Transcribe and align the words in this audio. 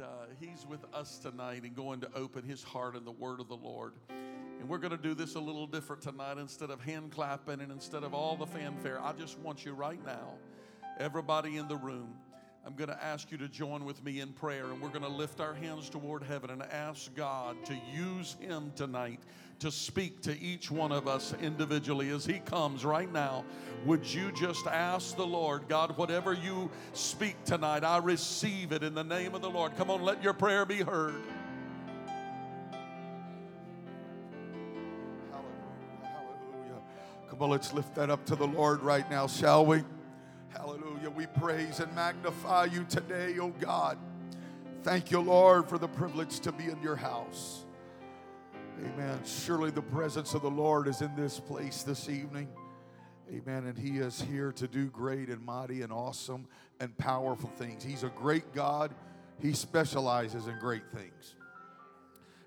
Uh, 0.00 0.26
he's 0.40 0.66
with 0.66 0.84
us 0.94 1.18
tonight 1.18 1.62
and 1.62 1.74
going 1.74 2.00
to 2.00 2.10
open 2.14 2.42
his 2.42 2.62
heart 2.62 2.96
in 2.96 3.04
the 3.04 3.12
word 3.12 3.40
of 3.40 3.48
the 3.48 3.56
Lord. 3.56 3.92
And 4.60 4.68
we're 4.68 4.78
going 4.78 4.96
to 4.96 5.02
do 5.02 5.14
this 5.14 5.34
a 5.34 5.40
little 5.40 5.66
different 5.66 6.02
tonight. 6.02 6.38
Instead 6.38 6.70
of 6.70 6.80
hand 6.80 7.12
clapping 7.12 7.60
and 7.60 7.70
instead 7.70 8.02
of 8.02 8.14
all 8.14 8.36
the 8.36 8.46
fanfare, 8.46 9.00
I 9.00 9.12
just 9.12 9.38
want 9.38 9.64
you 9.64 9.72
right 9.72 10.04
now, 10.04 10.34
everybody 10.98 11.56
in 11.56 11.68
the 11.68 11.76
room, 11.76 12.14
I'm 12.66 12.74
going 12.74 12.90
to 12.90 13.02
ask 13.02 13.30
you 13.30 13.38
to 13.38 13.48
join 13.48 13.84
with 13.84 14.04
me 14.04 14.20
in 14.20 14.32
prayer. 14.32 14.66
And 14.66 14.80
we're 14.82 14.88
going 14.88 15.02
to 15.02 15.08
lift 15.08 15.40
our 15.40 15.54
hands 15.54 15.88
toward 15.88 16.22
heaven 16.22 16.50
and 16.50 16.62
ask 16.64 17.14
God 17.14 17.56
to 17.66 17.76
use 17.94 18.36
him 18.40 18.72
tonight 18.76 19.20
to 19.60 19.70
speak 19.70 20.20
to 20.22 20.38
each 20.38 20.70
one 20.70 20.92
of 20.92 21.08
us 21.08 21.34
individually 21.40 22.10
as 22.10 22.24
he 22.24 22.38
comes 22.40 22.84
right 22.84 23.12
now. 23.12 23.44
Would 23.86 24.06
you 24.06 24.30
just 24.32 24.66
ask 24.66 25.16
the 25.16 25.26
Lord, 25.26 25.68
God, 25.68 25.96
whatever 25.96 26.32
you 26.32 26.70
speak 26.92 27.42
tonight, 27.44 27.84
I 27.84 27.98
receive 27.98 28.72
it 28.72 28.82
in 28.82 28.94
the 28.94 29.04
name 29.04 29.34
of 29.34 29.42
the 29.42 29.50
Lord. 29.50 29.76
Come 29.76 29.90
on, 29.90 30.02
let 30.02 30.22
your 30.22 30.32
prayer 30.32 30.64
be 30.64 30.78
heard. 30.78 31.14
Hallelujah. 35.30 35.48
Hallelujah. 36.02 36.82
Come 37.30 37.42
on, 37.42 37.50
let's 37.50 37.72
lift 37.72 37.94
that 37.96 38.10
up 38.10 38.24
to 38.26 38.36
the 38.36 38.46
Lord 38.46 38.82
right 38.82 39.08
now, 39.10 39.26
shall 39.26 39.66
we? 39.66 39.82
We 41.18 41.26
praise 41.26 41.80
and 41.80 41.92
magnify 41.96 42.66
you 42.66 42.84
today, 42.88 43.34
oh 43.40 43.52
God. 43.58 43.98
Thank 44.84 45.10
you, 45.10 45.18
Lord, 45.18 45.68
for 45.68 45.76
the 45.76 45.88
privilege 45.88 46.38
to 46.38 46.52
be 46.52 46.66
in 46.66 46.80
your 46.80 46.94
house. 46.94 47.64
Amen. 48.78 49.18
Surely 49.24 49.72
the 49.72 49.82
presence 49.82 50.34
of 50.34 50.42
the 50.42 50.50
Lord 50.50 50.86
is 50.86 51.02
in 51.02 51.12
this 51.16 51.40
place 51.40 51.82
this 51.82 52.08
evening. 52.08 52.46
Amen. 53.34 53.66
And 53.66 53.76
He 53.76 53.98
is 53.98 54.22
here 54.22 54.52
to 54.52 54.68
do 54.68 54.86
great 54.90 55.28
and 55.28 55.44
mighty 55.44 55.82
and 55.82 55.92
awesome 55.92 56.46
and 56.78 56.96
powerful 56.98 57.50
things. 57.56 57.82
He's 57.82 58.04
a 58.04 58.10
great 58.10 58.54
God. 58.54 58.94
He 59.40 59.54
specializes 59.54 60.46
in 60.46 60.56
great 60.60 60.88
things. 60.94 61.34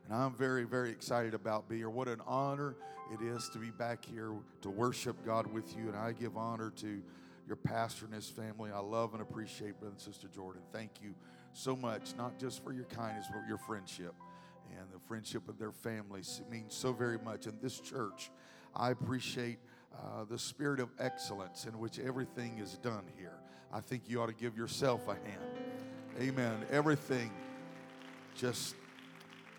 And 0.05 0.15
I'm 0.15 0.33
very, 0.33 0.63
very 0.63 0.91
excited 0.91 1.33
about 1.33 1.67
being 1.67 1.81
here. 1.81 1.89
What 1.89 2.07
an 2.07 2.21
honor 2.25 2.75
it 3.11 3.21
is 3.21 3.49
to 3.49 3.59
be 3.59 3.71
back 3.71 4.05
here 4.05 4.31
to 4.61 4.69
worship 4.69 5.17
God 5.25 5.45
with 5.47 5.75
you. 5.75 5.89
And 5.89 5.97
I 5.97 6.13
give 6.13 6.37
honor 6.37 6.71
to 6.77 7.01
your 7.47 7.55
pastor 7.55 8.05
and 8.05 8.13
his 8.13 8.29
family. 8.29 8.71
I 8.73 8.79
love 8.79 9.13
and 9.13 9.21
appreciate 9.21 9.79
Brother 9.79 9.93
and 9.93 10.01
Sister 10.01 10.27
Jordan. 10.33 10.61
Thank 10.71 10.91
you 11.01 11.13
so 11.53 11.75
much, 11.75 12.13
not 12.17 12.39
just 12.39 12.63
for 12.63 12.73
your 12.73 12.85
kindness, 12.85 13.27
but 13.31 13.47
your 13.47 13.57
friendship. 13.57 14.13
And 14.79 14.89
the 14.93 14.99
friendship 15.05 15.49
of 15.49 15.59
their 15.59 15.73
families 15.73 16.41
It 16.41 16.49
means 16.49 16.73
so 16.73 16.93
very 16.93 17.17
much. 17.17 17.45
In 17.45 17.57
this 17.61 17.79
church, 17.79 18.31
I 18.73 18.91
appreciate 18.91 19.59
uh, 19.93 20.23
the 20.29 20.39
spirit 20.39 20.79
of 20.79 20.89
excellence 20.97 21.65
in 21.65 21.77
which 21.77 21.99
everything 21.99 22.59
is 22.59 22.77
done 22.77 23.03
here. 23.17 23.33
I 23.73 23.81
think 23.81 24.03
you 24.07 24.21
ought 24.21 24.27
to 24.27 24.33
give 24.33 24.57
yourself 24.57 25.07
a 25.07 25.13
hand. 25.13 25.41
Amen. 26.19 26.65
Everything, 26.71 27.31
just 28.35 28.75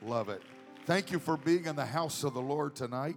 love 0.00 0.28
it. 0.28 0.42
Thank 0.86 1.12
you 1.12 1.18
for 1.18 1.36
being 1.36 1.66
in 1.66 1.76
the 1.76 1.86
house 1.86 2.24
of 2.24 2.34
the 2.34 2.40
Lord 2.40 2.74
tonight. 2.74 3.16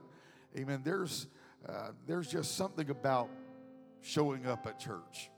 Amen. 0.58 0.82
There's, 0.84 1.28
uh, 1.68 1.90
there's 2.08 2.28
just 2.28 2.56
something 2.56 2.90
about 2.90 3.30
showing 4.06 4.46
up 4.46 4.68
at 4.68 4.80
church. 4.80 5.32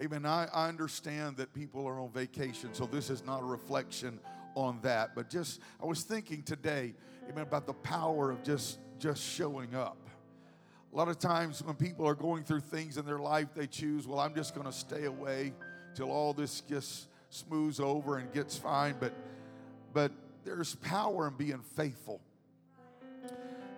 Amen. 0.00 0.24
I, 0.24 0.46
I 0.54 0.68
understand 0.68 1.36
that 1.38 1.52
people 1.52 1.86
are 1.86 1.98
on 1.98 2.10
vacation, 2.10 2.70
so 2.72 2.86
this 2.86 3.10
is 3.10 3.24
not 3.24 3.42
a 3.42 3.44
reflection 3.44 4.20
on 4.54 4.78
that. 4.82 5.14
But 5.14 5.28
just, 5.28 5.60
I 5.82 5.86
was 5.86 6.02
thinking 6.04 6.42
today, 6.44 6.94
amen, 7.28 7.42
about 7.42 7.66
the 7.66 7.74
power 7.74 8.30
of 8.30 8.42
just, 8.44 8.78
just 8.98 9.22
showing 9.22 9.74
up. 9.74 9.98
A 10.92 10.96
lot 10.96 11.08
of 11.08 11.18
times 11.18 11.62
when 11.62 11.74
people 11.74 12.06
are 12.06 12.14
going 12.14 12.44
through 12.44 12.60
things 12.60 12.96
in 12.96 13.04
their 13.04 13.18
life, 13.18 13.48
they 13.56 13.66
choose, 13.66 14.06
well, 14.06 14.20
I'm 14.20 14.34
just 14.34 14.54
going 14.54 14.66
to 14.66 14.72
stay 14.72 15.06
away 15.06 15.52
till 15.94 16.10
all 16.10 16.32
this 16.32 16.60
just 16.60 17.08
smooths 17.30 17.80
over 17.80 18.18
and 18.18 18.32
gets 18.32 18.56
fine. 18.56 18.94
But, 19.00 19.12
but 19.92 20.12
there's 20.44 20.76
power 20.76 21.26
in 21.28 21.34
being 21.34 21.62
faithful. 21.76 22.20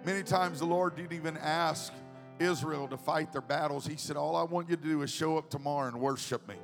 Many 0.05 0.23
times 0.23 0.59
the 0.59 0.67
Lord 0.67 0.97
didn't 0.97 1.15
even 1.15 1.39
ask 1.39 1.93
Israel 2.39 2.89
to 2.89 2.97
fight 2.97 3.33
their 3.33 3.41
battles. 3.41 3.87
He 3.87 3.97
said, 3.97 4.17
All 4.17 4.37
I 4.37 4.43
want 4.43 4.69
you 4.69 4.77
to 4.77 4.83
do 4.83 5.03
is 5.03 5.11
show 5.11 5.39
up 5.39 5.51
tomorrow 5.51 5.89
and 5.89 6.01
worship 6.01 6.47
me. 6.49 6.57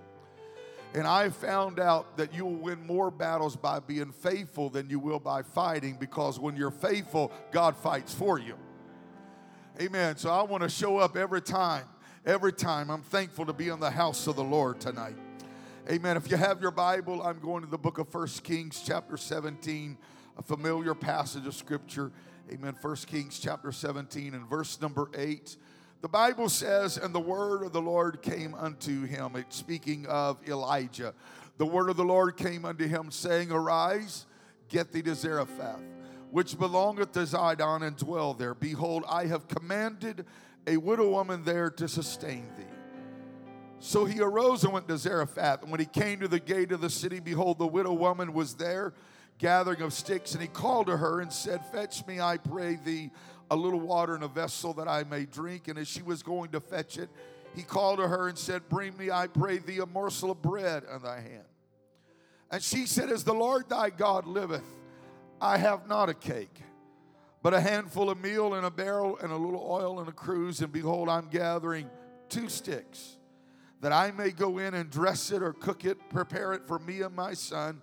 And 0.93 1.07
I 1.07 1.29
found 1.29 1.79
out 1.79 2.17
that 2.17 2.35
you 2.35 2.45
will 2.45 2.57
win 2.57 2.85
more 2.85 3.11
battles 3.11 3.55
by 3.55 3.79
being 3.79 4.11
faithful 4.11 4.71
than 4.71 4.91
you 4.91 4.99
will 4.99 5.21
by 5.21 5.43
fighting 5.43 5.97
because 5.99 6.41
when 6.41 6.57
you're 6.57 6.73
faithful, 6.73 7.31
God 7.53 7.77
fights 7.77 8.13
for 8.13 8.41
you. 8.41 8.57
Amen. 9.81 10.17
So 10.17 10.31
I 10.31 10.43
want 10.43 10.65
to 10.65 10.69
show 10.69 10.99
up 10.99 11.17
every 11.17 11.41
time. 11.41 11.85
Every 12.27 12.53
time. 12.53 12.91
I'm 12.91 13.03
thankful 13.03 13.47
to 13.47 13.53
be 13.53 13.69
in 13.69 13.79
the 13.79 13.91
house 13.91 14.27
of 14.27 14.35
the 14.35 14.45
Lord 14.45 14.81
tonight. 14.81 15.17
Amen. 15.89 16.17
If 16.17 16.31
you 16.31 16.37
have 16.37 16.61
your 16.61 16.73
Bible, 16.73 17.23
I'm 17.23 17.39
going 17.39 17.63
to 17.63 17.71
the 17.71 17.79
book 17.79 17.99
of 17.99 18.09
First 18.09 18.43
Kings, 18.43 18.83
chapter 18.85 19.17
17, 19.17 19.97
a 20.37 20.43
familiar 20.43 20.95
passage 20.95 21.47
of 21.47 21.55
scripture. 21.55 22.13
Amen. 22.53 22.75
First 22.83 23.07
Kings, 23.07 23.39
chapter 23.39 23.71
17, 23.71 24.35
and 24.35 24.45
verse 24.49 24.81
number 24.81 25.09
8. 25.17 25.57
The 26.01 26.09
Bible 26.09 26.49
says, 26.49 26.97
And 26.97 27.15
the 27.15 27.21
word 27.21 27.63
of 27.63 27.73
the 27.73 27.81
Lord 27.81 28.23
came 28.23 28.57
unto 28.57 29.05
him. 29.05 29.37
It's 29.37 29.55
speaking 29.55 30.05
of 30.07 30.37
Elijah. 30.49 31.15
The 31.59 31.67
word 31.67 31.91
of 31.91 31.97
the 31.97 32.05
Lord 32.05 32.37
came 32.37 32.65
unto 32.65 32.89
him, 32.89 33.13
saying, 33.13 33.53
Arise, 33.53 34.27
get 34.69 34.91
thee 34.91 35.03
to 35.03 35.15
Zarephath, 35.15 35.81
which 36.33 36.59
belongeth 36.59 37.13
to 37.13 37.21
Zidon, 37.21 37.87
and 37.87 37.97
dwell 37.97 38.35
there. 38.35 38.55
Behold, 38.55 39.05
I 39.09 39.27
have 39.27 39.47
commanded 39.47 40.27
a 40.67 40.77
widow 40.77 41.09
woman 41.09 41.45
there 41.45 41.71
to 41.71 41.87
sustain 41.87 42.49
thee. 42.59 42.65
So 43.79 44.07
he 44.07 44.21
arose 44.21 44.65
and 44.65 44.73
went 44.73 44.89
to 44.89 44.99
Zarephath. 44.99 45.63
And 45.63 45.71
when 45.71 45.79
he 45.79 45.87
came 45.87 46.19
to 46.19 46.29
the 46.29 46.41
gate 46.41 46.73
of 46.73 46.81
the 46.81 46.91
city, 46.91 47.21
behold, 47.21 47.59
the 47.59 47.67
widow 47.69 47.93
woman 47.93 48.33
was 48.33 48.55
there, 48.55 48.93
gathering 49.41 49.81
of 49.81 49.93
sticks. 49.93 50.35
And 50.35 50.41
he 50.41 50.47
called 50.47 50.87
to 50.87 50.97
her 50.97 51.21
and 51.21 51.33
said, 51.33 51.67
Fetch 51.67 52.07
me, 52.07 52.21
I 52.21 52.37
pray 52.37 52.77
thee, 52.77 53.11
a 53.51 53.57
little 53.57 53.81
water 53.81 54.15
in 54.15 54.23
a 54.23 54.29
vessel 54.29 54.73
that 54.75 54.87
I 54.87 55.03
may 55.03 55.25
drink. 55.25 55.67
And 55.67 55.79
as 55.79 55.89
she 55.89 56.03
was 56.03 56.23
going 56.23 56.51
to 56.51 56.61
fetch 56.61 56.99
it, 56.99 57.09
he 57.57 57.63
called 57.63 57.99
to 57.99 58.07
her 58.07 58.29
and 58.29 58.39
said, 58.39 58.69
Bring 58.69 58.97
me, 58.97 59.11
I 59.11 59.27
pray 59.27 59.59
thee, 59.59 59.79
a 59.79 59.87
morsel 59.87 60.31
of 60.31 60.41
bread 60.41 60.85
in 60.95 61.03
thy 61.03 61.21
hand. 61.21 61.45
And 62.53 62.63
she 62.63 62.87
said, 62.87 63.11
As 63.11 63.25
the 63.25 63.35
Lord 63.35 63.69
thy 63.69 63.91
God 63.91 64.27
liveth, 64.27 64.65
I 65.41 65.57
have 65.57 65.89
not 65.89 66.09
a 66.09 66.15
cake, 66.15 66.61
but 67.43 67.55
a 67.55 67.61
handful 67.61 68.11
of 68.11 68.21
meal 68.21 68.55
in 68.55 68.65
a 68.65 68.71
barrel 68.71 69.19
and 69.21 69.33
a 69.33 69.37
little 69.37 69.67
oil 69.69 70.01
in 70.01 70.07
a 70.07 70.13
cruse. 70.13 70.61
And 70.61 70.71
behold, 70.71 71.09
I'm 71.09 71.29
gathering 71.29 71.89
two 72.29 72.49
sticks 72.49 73.17
that 73.81 73.93
I 73.93 74.11
may 74.11 74.31
go 74.31 74.59
in 74.59 74.75
and 74.75 74.91
dress 74.91 75.33
it 75.33 75.43
or 75.43 75.55
cook 75.55 75.87
it, 75.87 75.99
prepare 76.11 76.53
it 76.53 76.67
for 76.67 76.79
me 76.79 77.01
and 77.01 77.17
my 77.17 77.33
son, 77.33 77.81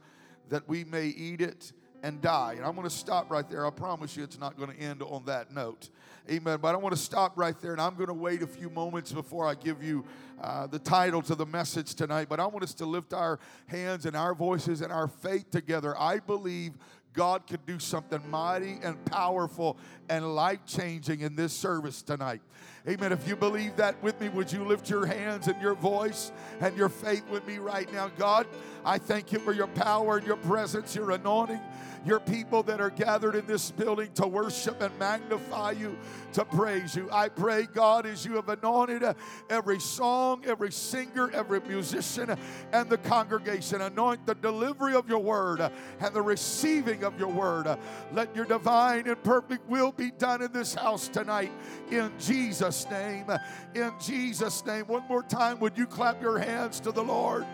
that 0.50 0.68
we 0.68 0.84
may 0.84 1.08
eat 1.08 1.42
it 1.42 1.72
and 2.04 2.22
die. 2.22 2.54
And 2.58 2.66
I'm 2.66 2.76
going 2.76 2.88
to 2.88 2.96
stop 2.96 3.30
right 3.32 3.48
there. 3.50 3.66
I 3.66 3.70
promise 3.70 4.16
you 4.16 4.24
it's 4.24 4.40
not 4.40 4.58
going 4.58 4.70
to 4.70 4.80
end 4.80 5.02
on 5.02 5.26
that 5.26 5.52
note. 5.52 5.90
Amen. 6.30 6.60
But 6.62 6.76
I 6.76 6.78
want 6.78 6.96
to 6.96 7.02
stop 7.02 7.34
right 7.38 7.60
there 7.62 7.72
and 7.72 7.82
I'm 7.82 7.96
going 7.96 8.08
to 8.08 8.14
wait 8.14 8.42
a 8.42 8.48
few 8.48 8.70
moments 8.70 9.12
before 9.12 9.48
I 9.48 9.56
give 9.56 9.82
you 9.82 10.06
uh, 10.42 10.68
the 10.68 10.80
title 10.80 11.22
to 11.24 11.36
the 11.36 11.46
message 11.46 11.96
tonight. 11.96 12.28
But 12.30 12.40
I 12.40 12.46
want 12.46 12.64
us 12.64 12.74
to 12.76 12.86
lift 12.86 13.14
our 13.14 13.40
hands 13.68 14.06
and 14.06 14.16
our 14.16 14.36
voices 14.36 14.82
and 14.82 14.92
our 14.92 15.08
faith 15.08 15.50
together. 15.50 15.98
I 15.98 16.20
believe 16.20 16.74
God 17.14 17.48
could 17.48 17.66
do 17.66 17.80
something 17.80 18.22
mighty 18.30 18.78
and 18.84 19.04
powerful 19.06 19.78
and 20.08 20.36
life 20.36 20.60
changing 20.68 21.22
in 21.22 21.36
this 21.36 21.52
service 21.52 22.04
tonight. 22.04 22.42
Amen. 22.88 23.12
If 23.12 23.28
you 23.28 23.36
believe 23.36 23.76
that 23.76 24.02
with 24.02 24.20
me, 24.22 24.30
would 24.30 24.50
you 24.50 24.64
lift 24.64 24.90
your 24.90 25.06
hands 25.06 25.50
and 25.50 25.62
your 25.62 25.76
voice 25.76 26.32
and 26.62 26.78
your 26.78 26.88
faith 26.88 27.28
with 27.30 27.46
me 27.46 27.58
right 27.58 27.92
now? 27.92 28.10
God, 28.18 28.48
I 28.86 28.98
thank 28.98 29.34
you 29.34 29.40
for 29.40 29.52
your 29.52 29.68
power 29.68 30.18
and 30.18 30.26
your 30.26 30.38
presence, 30.38 30.96
your 30.96 31.12
anointing 31.12 31.60
your 32.08 32.20
people 32.22 32.64
that 32.64 32.80
are 32.80 32.90
gathered 32.90 33.36
in 33.36 33.46
this 33.46 33.72
building 33.72 34.10
to 34.14 34.26
worship 34.26 34.82
and 34.82 34.98
magnify 34.98 35.72
you, 35.72 35.98
to 36.34 36.46
praise 36.46 36.96
you. 36.96 37.10
I 37.12 37.28
pray, 37.28 37.68
God, 37.74 38.06
as 38.06 38.26
you 38.26 38.36
have 38.36 38.48
anointed 38.48 39.04
every 39.50 39.80
song, 39.80 40.44
every 40.46 40.72
singer, 40.72 41.30
every 41.34 41.60
musician, 41.62 42.36
and 42.72 42.90
the 42.90 42.98
congregation, 42.98 43.82
anoint 43.82 44.26
the 44.26 44.36
delivery 44.36 44.96
of 44.96 45.10
your 45.10 45.20
word 45.20 45.60
and 45.60 46.14
the 46.14 46.22
receiving 46.22 47.04
of 47.04 47.20
your 47.20 47.30
word. 47.30 47.78
Let 48.14 48.34
your 48.36 48.46
divine 48.46 49.08
and 49.08 49.22
perfect 49.24 49.68
will 49.70 49.92
be 49.92 50.12
done 50.12 50.42
in 50.42 50.54
this 50.54 50.74
house 50.74 51.10
tonight. 51.10 51.52
In 51.92 52.12
Jesus' 52.20 52.77
name. 52.90 53.26
In 53.74 53.94
Jesus' 54.00 54.66
name. 54.66 54.86
One 54.88 55.04
more 55.08 55.24
time, 55.24 55.60
would 55.60 55.78
you 55.78 55.88
clap 55.88 56.22
your 56.22 56.38
hands 56.38 56.80
to 56.82 56.92
the 56.92 57.04
Lord 57.04 57.46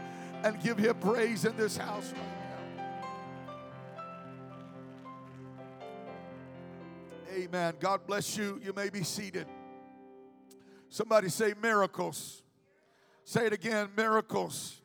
and 0.44 0.62
give 0.62 0.78
him 0.78 0.96
praise 0.96 1.46
in 1.46 1.56
this 1.56 1.78
house 1.78 2.14
Amen. 7.36 7.74
God 7.80 8.02
bless 8.06 8.38
you. 8.38 8.60
You 8.64 8.74
may 8.74 8.90
be 8.90 9.04
seated. 9.04 9.48
Somebody 10.90 11.30
say 11.30 11.54
miracles. 11.62 12.44
Say 13.24 13.48
it 13.48 13.54
again 13.54 13.90
miracles. 13.98 14.82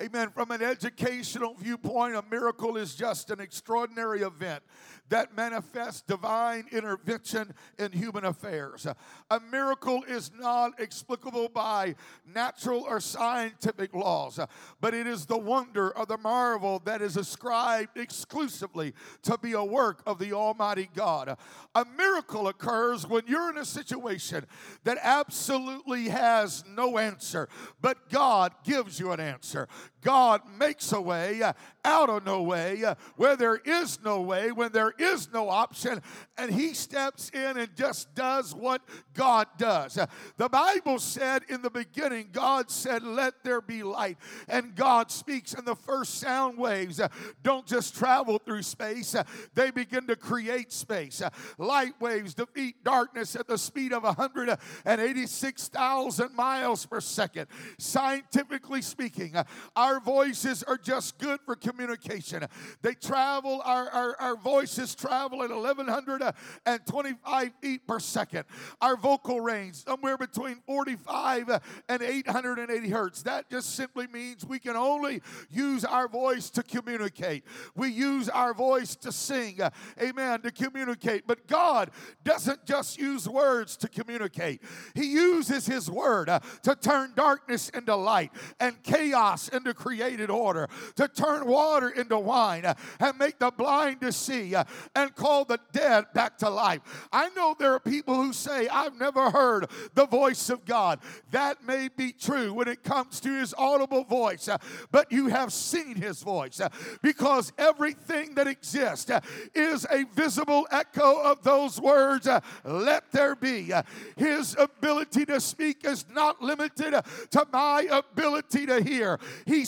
Amen. 0.00 0.30
From 0.30 0.50
an 0.52 0.62
educational 0.62 1.54
viewpoint, 1.54 2.14
a 2.14 2.22
miracle 2.30 2.76
is 2.76 2.94
just 2.94 3.30
an 3.30 3.40
extraordinary 3.40 4.22
event 4.22 4.62
that 5.10 5.36
manifests 5.36 6.00
divine 6.00 6.64
intervention 6.72 7.52
in 7.78 7.92
human 7.92 8.24
affairs. 8.24 8.86
A 9.30 9.40
miracle 9.52 10.02
is 10.08 10.30
not 10.38 10.80
explicable 10.80 11.48
by 11.48 11.94
natural 12.34 12.80
or 12.88 13.00
scientific 13.00 13.94
laws, 13.94 14.40
but 14.80 14.94
it 14.94 15.06
is 15.06 15.26
the 15.26 15.38
wonder 15.38 15.96
or 15.96 16.06
the 16.06 16.18
marvel 16.18 16.80
that 16.84 17.02
is 17.02 17.16
ascribed 17.16 17.98
exclusively 17.98 18.94
to 19.22 19.36
be 19.38 19.52
a 19.52 19.64
work 19.64 20.02
of 20.06 20.18
the 20.18 20.32
Almighty 20.32 20.88
God. 20.94 21.36
A 21.74 21.84
miracle 21.96 22.48
occurs 22.48 23.06
when 23.06 23.24
you're 23.26 23.50
in 23.50 23.58
a 23.58 23.64
situation 23.64 24.46
that 24.84 24.98
absolutely 25.02 26.08
has 26.08 26.64
no 26.68 26.98
answer, 26.98 27.48
but 27.80 28.08
God 28.10 28.52
gives 28.64 28.98
you 28.98 29.12
an 29.12 29.20
answer. 29.20 29.68
God 30.02 30.42
makes 30.58 30.92
a 30.92 31.00
way 31.00 31.42
uh, 31.42 31.52
out 31.84 32.10
of 32.10 32.24
no 32.24 32.42
way 32.42 32.84
uh, 32.84 32.94
where 33.16 33.36
there 33.36 33.56
is 33.56 33.98
no 34.04 34.20
way, 34.20 34.52
when 34.52 34.70
there 34.72 34.92
is 34.98 35.32
no 35.32 35.48
option, 35.48 36.02
and 36.38 36.52
he 36.52 36.74
steps 36.74 37.30
in 37.30 37.56
and 37.56 37.74
just 37.76 38.14
does 38.14 38.54
what 38.54 38.82
God 39.14 39.46
does. 39.58 39.98
Uh, 39.98 40.06
the 40.36 40.48
Bible 40.48 40.98
said 40.98 41.42
in 41.48 41.62
the 41.62 41.70
beginning, 41.70 42.28
God 42.32 42.70
said, 42.70 43.02
Let 43.02 43.42
there 43.44 43.60
be 43.60 43.82
light. 43.82 44.16
And 44.48 44.74
God 44.74 45.10
speaks, 45.10 45.52
and 45.54 45.66
the 45.66 45.76
first 45.76 46.20
sound 46.20 46.58
waves 46.58 47.00
don't 47.42 47.66
just 47.66 47.96
travel 47.96 48.38
through 48.38 48.62
space, 48.62 49.16
they 49.54 49.70
begin 49.70 50.06
to 50.06 50.16
create 50.16 50.72
space. 50.72 51.22
Light 51.58 52.00
waves 52.00 52.34
defeat 52.34 52.82
darkness 52.84 53.36
at 53.36 53.46
the 53.46 53.58
speed 53.58 53.92
of 53.92 54.04
186,000 54.04 56.34
miles 56.34 56.86
per 56.86 57.00
second. 57.00 57.48
Scientifically 57.78 58.82
speaking, 58.82 59.34
our 59.76 59.89
voices 59.98 60.62
are 60.62 60.76
just 60.76 61.18
good 61.18 61.40
for 61.44 61.56
communication. 61.56 62.46
They 62.82 62.94
travel, 62.94 63.62
our, 63.64 63.88
our, 63.88 64.16
our 64.20 64.36
voices 64.36 64.94
travel 64.94 65.42
at 65.42 65.50
1,125 65.50 67.50
feet 67.60 67.86
per 67.86 67.98
second. 67.98 68.44
Our 68.80 68.96
vocal 68.96 69.40
range, 69.40 69.76
somewhere 69.76 70.16
between 70.16 70.56
45 70.66 71.60
and 71.88 72.02
880 72.02 72.88
hertz. 72.90 73.22
That 73.22 73.50
just 73.50 73.74
simply 73.74 74.06
means 74.06 74.46
we 74.46 74.58
can 74.58 74.76
only 74.76 75.22
use 75.50 75.84
our 75.84 76.06
voice 76.06 76.50
to 76.50 76.62
communicate. 76.62 77.44
We 77.74 77.88
use 77.88 78.28
our 78.28 78.54
voice 78.54 78.94
to 78.96 79.10
sing, 79.10 79.58
amen, 80.00 80.42
to 80.42 80.50
communicate. 80.50 81.26
But 81.26 81.46
God 81.46 81.90
doesn't 82.22 82.66
just 82.66 82.98
use 82.98 83.28
words 83.28 83.76
to 83.78 83.88
communicate, 83.88 84.62
He 84.94 85.06
uses 85.06 85.66
His 85.66 85.90
word 85.90 86.28
uh, 86.28 86.40
to 86.62 86.74
turn 86.74 87.12
darkness 87.16 87.68
into 87.70 87.96
light 87.96 88.30
and 88.58 88.82
chaos 88.82 89.48
into 89.48 89.74
created 89.80 90.30
order, 90.30 90.68
to 90.96 91.08
turn 91.08 91.46
water 91.46 91.88
into 91.88 92.18
wine 92.18 92.66
uh, 92.66 92.74
and 93.00 93.18
make 93.18 93.38
the 93.38 93.50
blind 93.50 94.00
to 94.02 94.12
see 94.12 94.54
uh, 94.54 94.64
and 94.94 95.14
call 95.16 95.44
the 95.44 95.58
dead 95.72 96.04
back 96.12 96.36
to 96.38 96.50
life. 96.50 96.80
I 97.12 97.30
know 97.30 97.56
there 97.58 97.72
are 97.72 97.80
people 97.80 98.14
who 98.14 98.32
say, 98.32 98.68
I've 98.68 98.98
never 99.00 99.30
heard 99.30 99.70
the 99.94 100.06
voice 100.06 100.50
of 100.50 100.66
God. 100.66 101.00
That 101.30 101.64
may 101.64 101.88
be 101.88 102.12
true 102.12 102.52
when 102.52 102.68
it 102.68 102.82
comes 102.84 103.20
to 103.20 103.32
his 103.32 103.54
audible 103.56 104.04
voice, 104.04 104.48
uh, 104.48 104.58
but 104.92 105.10
you 105.10 105.28
have 105.28 105.52
seen 105.52 105.96
his 105.96 106.22
voice 106.22 106.60
because 107.02 107.52
everything 107.56 108.34
that 108.34 108.46
exists 108.46 109.10
is 109.54 109.86
a 109.90 110.04
visible 110.14 110.66
echo 110.70 111.22
of 111.22 111.42
those 111.42 111.80
words, 111.80 112.28
let 112.64 113.10
there 113.12 113.34
be. 113.34 113.72
His 114.16 114.54
ability 114.58 115.24
to 115.26 115.40
speak 115.40 115.84
is 115.84 116.04
not 116.12 116.42
limited 116.42 116.94
to 117.30 117.46
my 117.52 117.86
ability 117.90 118.66
to 118.66 118.82
hear. 118.82 119.18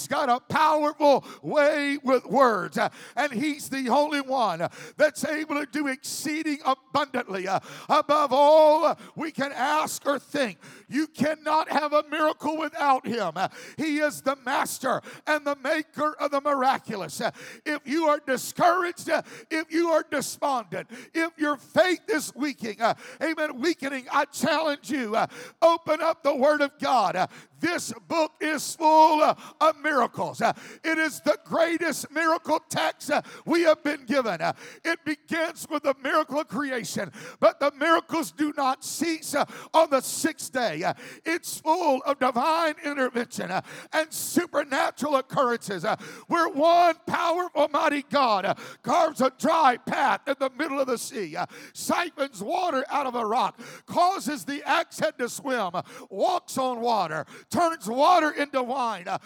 He's 0.03 0.09
got 0.09 0.29
a 0.29 0.41
powerful 0.41 1.25
way 1.43 1.97
with 2.03 2.27
words, 2.27 2.77
uh, 2.77 2.89
and 3.15 3.33
he's 3.33 3.69
the 3.69 3.89
only 3.89 4.21
one 4.21 4.69
that's 4.97 5.25
able 5.25 5.55
to 5.55 5.67
do 5.71 5.87
exceeding 5.87 6.59
abundantly 6.65 7.47
uh, 7.47 7.61
above 7.89 8.33
all 8.33 8.99
we 9.15 9.31
can 9.31 9.53
ask 9.53 10.05
or 10.05 10.19
think. 10.19 10.59
You 10.89 11.07
cannot 11.07 11.71
have 11.71 11.93
a 11.93 12.03
miracle 12.11 12.57
without 12.59 13.07
him. 13.07 13.33
Uh, 13.37 13.47
he 13.77 13.99
is 13.99 14.23
the 14.23 14.37
master 14.45 15.03
and 15.29 15.47
the 15.47 15.55
maker 15.63 16.17
of 16.19 16.33
the 16.33 16.41
miraculous. 16.41 17.23
If 17.65 17.87
you 17.87 18.07
are 18.07 18.21
discouraged, 18.27 19.09
if 19.53 19.73
you 19.73 19.91
are 19.91 20.05
despondent, 20.11 20.91
if 21.15 21.31
your 21.39 21.57
faith 21.57 22.01
is 22.09 22.35
weakening, 22.35 22.81
amen, 23.23 23.61
weakening, 23.61 24.07
I 24.11 24.25
challenge 24.25 24.91
you, 24.91 25.17
open 25.63 26.03
up 26.03 26.25
the 26.25 26.35
Word 26.35 26.61
of 26.61 26.73
God. 26.81 27.29
This 27.61 27.93
book 28.09 28.33
is 28.41 28.75
full 28.75 29.23
of 29.23 29.77
miracles. 29.81 29.92
Uh, 30.41 30.53
it 30.85 30.99
is 30.99 31.21
the 31.21 31.39
greatest 31.45 32.11
miracle 32.11 32.61
text 32.69 33.11
uh, 33.11 33.23
we 33.45 33.63
have 33.63 33.83
been 33.83 34.05
given. 34.05 34.41
Uh, 34.41 34.53
it 34.85 34.99
begins 35.05 35.67
with 35.71 35.83
the 35.83 35.95
miracle 36.03 36.41
of 36.41 36.49
creation, 36.49 37.11
but 37.41 37.61
the 37.61 37.73
miracles 37.79 38.33
do 38.33 38.53
not 38.57 38.85
cease 38.85 39.35
on 39.75 39.91
the 39.91 40.01
sixth 40.01 40.53
day. 40.53 40.83
It's 41.25 41.59
full 41.59 42.03
of 42.05 42.19
divine 42.19 42.75
intervention 42.85 43.51
and 43.51 44.13
supernatural 44.13 45.17
occurrences 45.17 45.85
where 46.29 46.49
one 46.49 46.97
powerful, 47.07 47.69
mighty 47.69 48.03
God 48.03 48.59
carves 48.83 49.21
a 49.21 49.33
dry 49.39 49.77
path 49.77 50.21
in 50.27 50.35
the 50.39 50.51
middle 50.59 50.81
of 50.81 50.87
the 50.87 50.99
sea, 50.99 51.37
siphons 51.73 52.43
water 52.43 52.85
out 52.89 53.07
of 53.07 53.15
a 53.15 53.25
rock, 53.25 53.61
causes 53.87 54.45
the 54.45 54.63
axe 54.65 55.01
head 55.01 55.19
to 55.19 55.29
swim, 55.29 55.73
walks 56.11 56.59
on 56.59 56.81
water, 56.81 57.27
turns 57.51 57.89
water 57.89 58.31
into 58.31 58.63
wine, 58.63 59.09
uh, 59.09 59.19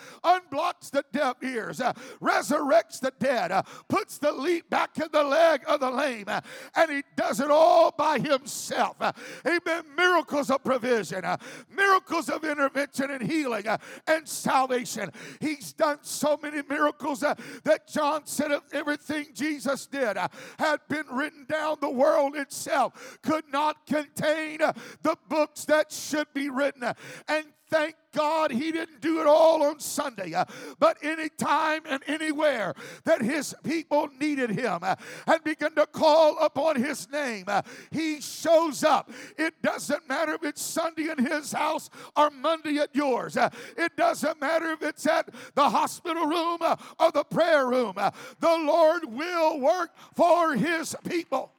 unblocks 0.56 0.90
the 0.90 1.04
deaf 1.12 1.36
ears, 1.42 1.80
uh, 1.80 1.92
resurrects 2.20 3.00
the 3.00 3.12
dead, 3.18 3.52
uh, 3.52 3.62
puts 3.88 4.18
the 4.18 4.32
leap 4.32 4.68
back 4.70 4.98
in 4.98 5.08
the 5.12 5.22
leg 5.22 5.62
of 5.66 5.80
the 5.80 5.90
lame, 5.90 6.24
uh, 6.28 6.40
and 6.74 6.90
he 6.90 7.02
does 7.16 7.40
it 7.40 7.50
all 7.50 7.90
by 7.90 8.18
himself. 8.18 8.96
Uh, 9.00 9.12
amen. 9.46 9.84
Miracles 9.96 10.50
of 10.50 10.62
provision, 10.64 11.24
uh, 11.24 11.36
miracles 11.74 12.28
of 12.28 12.44
intervention 12.44 13.10
and 13.10 13.22
healing 13.22 13.66
uh, 13.66 13.78
and 14.06 14.28
salvation. 14.28 15.10
He's 15.40 15.72
done 15.72 15.98
so 16.02 16.38
many 16.42 16.62
miracles 16.68 17.20
that 17.20 17.88
John 17.88 18.22
said 18.24 18.52
if 18.52 18.62
everything 18.72 19.26
Jesus 19.34 19.86
did 19.86 20.16
had 20.58 20.80
been 20.88 21.06
written 21.10 21.46
down, 21.48 21.76
the 21.80 21.90
world 21.90 22.36
itself 22.36 23.18
could 23.22 23.44
not 23.52 23.86
contain 23.86 24.58
the 24.58 25.16
books 25.28 25.64
that 25.66 25.92
should 25.92 26.32
be 26.32 26.48
written. 26.48 26.84
And 27.28 27.46
thank 27.68 27.96
God 28.12 28.50
he 28.50 28.72
didn't 28.72 29.00
do 29.00 29.20
it 29.20 29.26
all 29.26 29.62
on 29.62 29.78
Sunday, 29.78 30.32
uh, 30.32 30.44
but 30.78 30.96
anytime 31.02 31.82
and 31.88 32.02
anywhere 32.06 32.74
that 33.04 33.20
his 33.20 33.54
people 33.62 34.08
needed 34.18 34.50
him 34.50 34.78
uh, 34.82 34.94
and 35.26 35.44
began 35.44 35.74
to 35.74 35.86
call 35.86 36.38
upon 36.38 36.76
his 36.76 37.10
name, 37.10 37.44
uh, 37.46 37.62
he 37.90 38.20
shows 38.20 38.84
up. 38.84 39.10
It 39.36 39.60
doesn't 39.62 40.08
matter 40.08 40.34
if 40.34 40.44
it's 40.44 40.62
Sunday 40.62 41.10
in 41.10 41.24
his 41.24 41.52
house 41.52 41.90
or 42.16 42.30
Monday 42.30 42.78
at 42.78 42.94
yours. 42.94 43.36
It 43.76 43.96
doesn't 43.96 44.40
matter 44.40 44.72
if 44.72 44.82
it's 44.82 45.06
at 45.06 45.28
the 45.54 45.68
hospital 45.68 46.26
room 46.26 46.58
or 46.98 47.12
the 47.12 47.24
prayer 47.24 47.66
room. 47.66 47.94
The 47.96 48.56
Lord 48.64 49.04
will 49.04 49.60
work 49.60 49.90
for 50.14 50.54
his 50.54 50.96
people. 51.06 51.52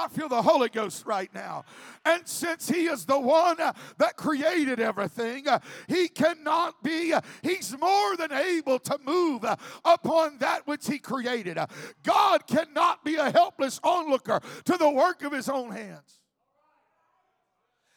I 0.00 0.08
feel 0.08 0.28
the 0.28 0.42
Holy 0.42 0.70
Ghost 0.70 1.04
right 1.04 1.32
now. 1.34 1.64
And 2.04 2.26
since 2.26 2.68
He 2.68 2.86
is 2.86 3.04
the 3.04 3.20
one 3.20 3.58
that 3.58 4.16
created 4.16 4.80
everything, 4.80 5.46
He 5.88 6.08
cannot 6.08 6.82
be, 6.82 7.14
He's 7.42 7.78
more 7.78 8.16
than 8.16 8.32
able 8.32 8.78
to 8.78 8.98
move 9.04 9.44
upon 9.84 10.38
that 10.38 10.66
which 10.66 10.86
He 10.86 10.98
created. 10.98 11.58
God 12.02 12.46
cannot 12.46 13.04
be 13.04 13.16
a 13.16 13.30
helpless 13.30 13.78
onlooker 13.84 14.40
to 14.64 14.76
the 14.76 14.90
work 14.90 15.22
of 15.22 15.32
His 15.32 15.48
own 15.48 15.70
hands. 15.70 16.20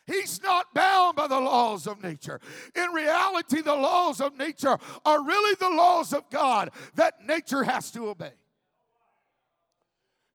He's 0.05 0.43
not 0.43 0.73
bound 0.73 1.15
by 1.15 1.27
the 1.27 1.39
laws 1.39 1.87
of 1.87 2.03
nature. 2.03 2.41
In 2.75 2.89
reality, 2.89 3.61
the 3.61 3.75
laws 3.75 4.19
of 4.19 4.37
nature 4.37 4.77
are 5.05 5.23
really 5.23 5.55
the 5.55 5.69
laws 5.69 6.11
of 6.11 6.29
God 6.29 6.71
that 6.95 7.25
nature 7.25 7.63
has 7.63 7.89
to 7.91 8.09
obey. 8.09 8.33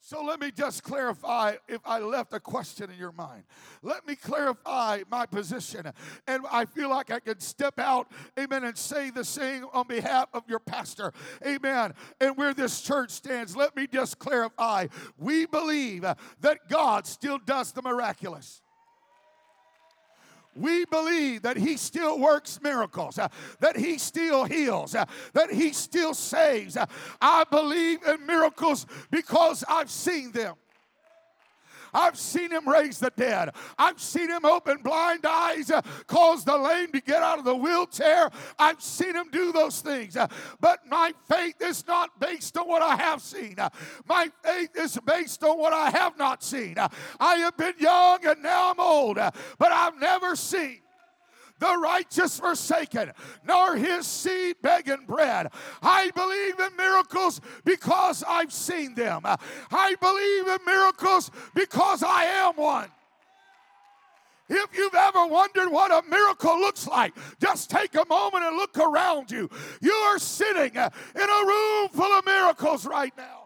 So 0.09 0.25
let 0.25 0.41
me 0.41 0.51
just 0.51 0.85
clarify 0.85 1.57
if 1.69 1.83
I 1.85 1.99
left 1.99 2.33
a 2.33 2.41
question 2.41 2.91
in 2.91 2.99
your 2.99 3.13
mind. 3.13 3.43
Let 3.83 4.07
me 4.07 4.17
clarify 4.17 5.03
my 5.11 5.27
position. 5.27 5.93
And 6.27 6.47
I 6.51 6.65
feel 6.65 6.89
like 6.89 7.11
I 7.11 7.21
can 7.21 7.39
step 7.41 7.79
out, 7.79 8.11
amen, 8.39 8.65
and 8.65 8.79
say 8.79 9.11
the 9.11 9.23
same 9.23 9.67
on 9.75 9.87
behalf 9.87 10.31
of 10.33 10.45
your 10.49 10.61
pastor, 10.61 11.13
amen, 11.47 11.93
and 12.23 12.39
where 12.39 12.55
this 12.55 12.81
church 12.81 13.11
stands. 13.11 13.55
Let 13.55 13.77
me 13.77 13.87
just 13.87 14.19
clarify. 14.19 14.87
We 15.19 15.45
believe 15.45 16.07
that 16.41 16.71
God 16.71 17.07
still 17.07 17.37
does 17.37 17.73
the 17.73 17.83
miraculous 17.83 18.63
we 20.55 20.85
believe 20.87 21.43
that 21.43 21.57
He 21.57 21.77
still 21.77 22.19
works 22.19 22.61
miracles, 22.63 23.19
uh, 23.19 23.29
that 23.61 23.77
He 23.77 23.99
still 23.99 24.45
heals, 24.45 24.95
uh, 24.95 25.05
that 25.33 25.51
He 25.51 25.73
still 25.73 26.15
saves. 26.15 26.77
Uh, 26.77 26.87
I 27.21 27.45
believe 27.51 28.03
in 28.07 28.27
miracles 28.27 28.87
because 29.11 29.65
I've 29.69 29.91
seen 29.91 30.33
them. 30.33 30.55
I've 31.93 32.19
seen 32.19 32.51
him 32.51 32.69
raise 32.69 32.99
the 32.99 33.13
dead. 33.17 33.51
I've 33.79 34.01
seen 34.01 34.31
him 34.31 34.45
open 34.45 34.79
blind 34.83 35.25
eyes, 35.27 35.71
uh, 35.71 35.83
cause 36.07 36.45
the 36.45 36.57
lame 36.57 36.93
to 36.93 37.01
get 37.01 37.23
out 37.23 37.39
of 37.39 37.45
the 37.45 37.55
wheelchair. 37.55 38.31
I've 38.59 38.83
seen 38.83 39.15
him 39.15 39.31
do 39.31 39.53
those 39.53 39.81
things. 39.81 40.17
Uh, 40.17 40.29
but 40.61 40.81
my 40.89 41.13
faith 41.29 41.61
is 41.61 41.87
not 41.87 42.19
based 42.21 42.57
on 42.57 42.69
what 42.69 42.83
I 42.83 42.97
have 42.97 43.23
seen. 43.23 43.57
Uh, 43.59 43.71
my 44.07 44.31
faith 44.43 44.71
is 44.77 44.99
based 45.05 45.43
on 45.45 45.59
what 45.59 45.73
I 45.73 45.91
have 45.91 46.19
not 46.19 46.43
seen. 46.43 46.79
Uh, 46.79 46.89
I 47.21 47.37
have 47.37 47.57
been 47.57 47.75
young 47.79 48.25
and 48.25 48.43
now 48.43 48.71
I'm 48.71 48.81
old, 48.81 49.19
uh, 49.19 49.31
but 49.59 49.73
I've 49.73 49.99
never 49.99 50.37
seen 50.37 50.81
the 51.59 51.77
righteous 51.79 52.39
forsaken, 52.39 53.13
nor 53.47 53.77
his 53.77 54.07
seed 54.07 54.57
begging 54.63 55.05
bread. 55.07 55.49
I 55.83 56.11
believe 56.11 56.59
in 56.61 56.77
miracles 56.77 57.41
because 57.65 58.25
I've 58.27 58.53
seen 58.53 58.95
them. 58.95 59.23
I 59.25 59.95
believe 60.01 60.49
in 60.49 60.65
miracles 60.67 61.31
because 61.55 62.03
I 62.03 62.25
am 62.25 62.55
one. 62.55 62.89
If 64.51 64.77
you've 64.77 64.95
ever 64.95 65.27
wondered 65.27 65.69
what 65.71 65.91
a 65.91 66.09
miracle 66.09 66.59
looks 66.59 66.87
like, 66.87 67.15
just 67.39 67.71
take 67.71 67.95
a 67.95 68.05
moment 68.09 68.45
and 68.45 68.57
look 68.57 68.79
around 68.79 69.31
you. 69.31 69.51
You 69.83 69.93
are 69.93 70.19
sitting 70.19 70.75
in 70.75 70.81
a 70.81 71.47
room 71.47 71.89
full 71.91 72.13
of 72.13 72.25
miracles 72.25 72.87
right 72.87 73.13
now. 73.17 73.38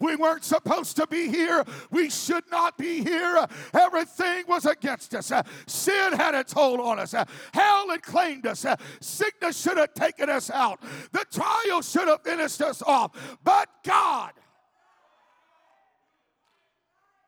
We 0.00 0.16
weren't 0.16 0.44
supposed 0.44 0.96
to 0.96 1.06
be 1.06 1.28
here. 1.28 1.64
We 1.90 2.10
should 2.10 2.44
not 2.50 2.76
be 2.78 3.02
here. 3.02 3.46
Everything 3.74 4.44
was 4.48 4.66
against 4.66 5.14
us. 5.14 5.32
Sin 5.66 6.12
had 6.12 6.34
its 6.34 6.52
hold 6.52 6.80
on 6.80 6.98
us. 6.98 7.12
Hell 7.12 7.88
had 7.90 8.02
claimed 8.02 8.46
us. 8.46 8.64
Sickness 9.00 9.60
should 9.60 9.78
have 9.78 9.94
taken 9.94 10.28
us 10.28 10.50
out. 10.50 10.80
The 11.12 11.24
trial 11.30 11.82
should 11.82 12.08
have 12.08 12.22
finished 12.22 12.60
us 12.60 12.82
off. 12.82 13.38
But 13.42 13.68
God, 13.84 14.32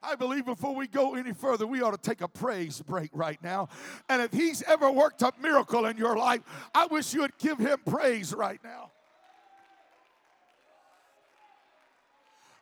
I 0.03 0.15
believe 0.15 0.47
before 0.47 0.75
we 0.75 0.87
go 0.87 1.15
any 1.15 1.33
further, 1.33 1.67
we 1.67 1.83
ought 1.83 1.91
to 1.91 1.99
take 1.99 2.23
a 2.23 2.29
praise 2.29 2.81
break 2.81 3.11
right 3.13 3.43
now. 3.43 3.69
And 4.09 4.23
if 4.23 4.33
He's 4.33 4.63
ever 4.63 4.91
worked 4.91 5.23
a 5.23 5.33
miracle 5.41 5.87
in 5.87 5.99
your 5.99 6.17
life, 6.17 6.41
I 6.75 6.87
wish 6.87 7.13
you 7.13 7.21
would 7.21 7.37
give 7.39 7.59
Him 7.59 7.79
praise 7.87 8.33
right 8.33 8.61
now. 8.65 8.93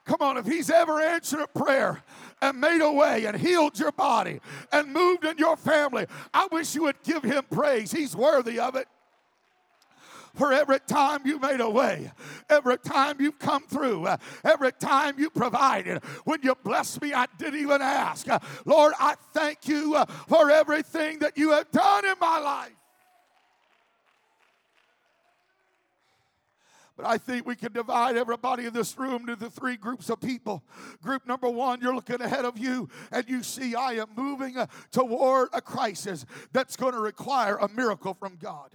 Come 0.08 0.22
on, 0.22 0.38
if 0.38 0.46
he's 0.46 0.70
ever 0.70 1.02
answered 1.02 1.40
a 1.40 1.46
prayer 1.46 2.02
and 2.40 2.58
made 2.58 2.80
a 2.80 2.90
way 2.90 3.26
and 3.26 3.36
healed 3.36 3.78
your 3.78 3.92
body 3.92 4.40
and 4.72 4.90
moved 4.90 5.26
in 5.26 5.36
your 5.36 5.54
family, 5.54 6.06
I 6.32 6.48
wish 6.50 6.74
you 6.74 6.84
would 6.84 7.02
give 7.02 7.22
him 7.22 7.44
praise. 7.50 7.92
He's 7.92 8.16
worthy 8.16 8.58
of 8.58 8.74
it 8.74 8.88
for 10.34 10.50
every 10.50 10.80
time 10.80 11.26
you 11.26 11.38
made 11.38 11.60
a 11.60 11.68
way, 11.68 12.10
every 12.48 12.78
time 12.78 13.20
you've 13.20 13.38
come 13.38 13.64
through, 13.64 14.06
uh, 14.06 14.16
every 14.44 14.72
time 14.72 15.18
you 15.18 15.28
provided. 15.28 16.02
When 16.24 16.40
you 16.42 16.54
blessed 16.54 17.02
me, 17.02 17.12
I 17.12 17.26
didn't 17.36 17.60
even 17.60 17.82
ask. 17.82 18.26
Uh, 18.30 18.38
Lord, 18.64 18.94
I 18.98 19.14
thank 19.34 19.68
you 19.68 19.94
uh, 19.94 20.06
for 20.06 20.50
everything 20.50 21.18
that 21.18 21.36
you 21.36 21.50
have 21.50 21.70
done 21.70 22.06
in 22.06 22.14
my 22.18 22.38
life. 22.38 22.77
But 26.98 27.06
I 27.06 27.16
think 27.16 27.46
we 27.46 27.54
can 27.54 27.72
divide 27.72 28.16
everybody 28.16 28.66
in 28.66 28.72
this 28.72 28.98
room 28.98 29.20
into 29.20 29.36
the 29.36 29.48
three 29.48 29.76
groups 29.76 30.10
of 30.10 30.20
people. 30.20 30.64
Group 31.00 31.28
number 31.28 31.48
one, 31.48 31.80
you're 31.80 31.94
looking 31.94 32.20
ahead 32.20 32.44
of 32.44 32.58
you 32.58 32.88
and 33.12 33.26
you 33.28 33.44
see 33.44 33.76
I 33.76 33.92
am 33.92 34.08
moving 34.16 34.56
uh, 34.56 34.66
toward 34.90 35.50
a 35.52 35.60
crisis 35.60 36.26
that's 36.52 36.76
going 36.76 36.94
to 36.94 36.98
require 36.98 37.56
a 37.56 37.68
miracle 37.68 38.14
from 38.14 38.34
God. 38.34 38.72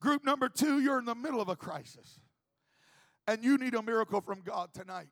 Group 0.00 0.24
number 0.24 0.48
two, 0.48 0.80
you're 0.80 0.98
in 0.98 1.04
the 1.04 1.14
middle 1.14 1.40
of 1.40 1.50
a 1.50 1.56
crisis 1.56 2.18
and 3.26 3.44
you 3.44 3.58
need 3.58 3.74
a 3.74 3.82
miracle 3.82 4.22
from 4.22 4.40
God 4.40 4.72
tonight. 4.72 5.08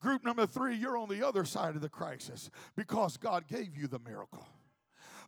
Group 0.00 0.24
number 0.24 0.46
three, 0.46 0.74
you're 0.74 0.96
on 0.96 1.08
the 1.08 1.24
other 1.24 1.44
side 1.44 1.76
of 1.76 1.80
the 1.80 1.88
crisis 1.88 2.50
because 2.74 3.16
God 3.16 3.46
gave 3.46 3.76
you 3.76 3.86
the 3.86 4.00
miracle. 4.00 4.48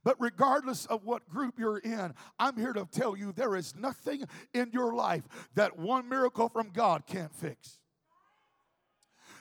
But 0.04 0.16
regardless 0.18 0.87
of 0.87 1.04
what 1.04 1.28
group 1.28 1.59
you're 1.59 1.78
in, 1.78 2.14
I'm 2.38 2.56
here 2.56 2.73
to 2.73 2.87
tell 2.90 3.16
you 3.16 3.32
there 3.32 3.56
is 3.56 3.75
nothing 3.76 4.25
in 4.52 4.71
your 4.73 4.94
life 4.94 5.28
that 5.54 5.78
one 5.78 6.09
miracle 6.09 6.49
from 6.49 6.71
God 6.71 7.06
can't 7.06 7.35
fix. 7.35 7.78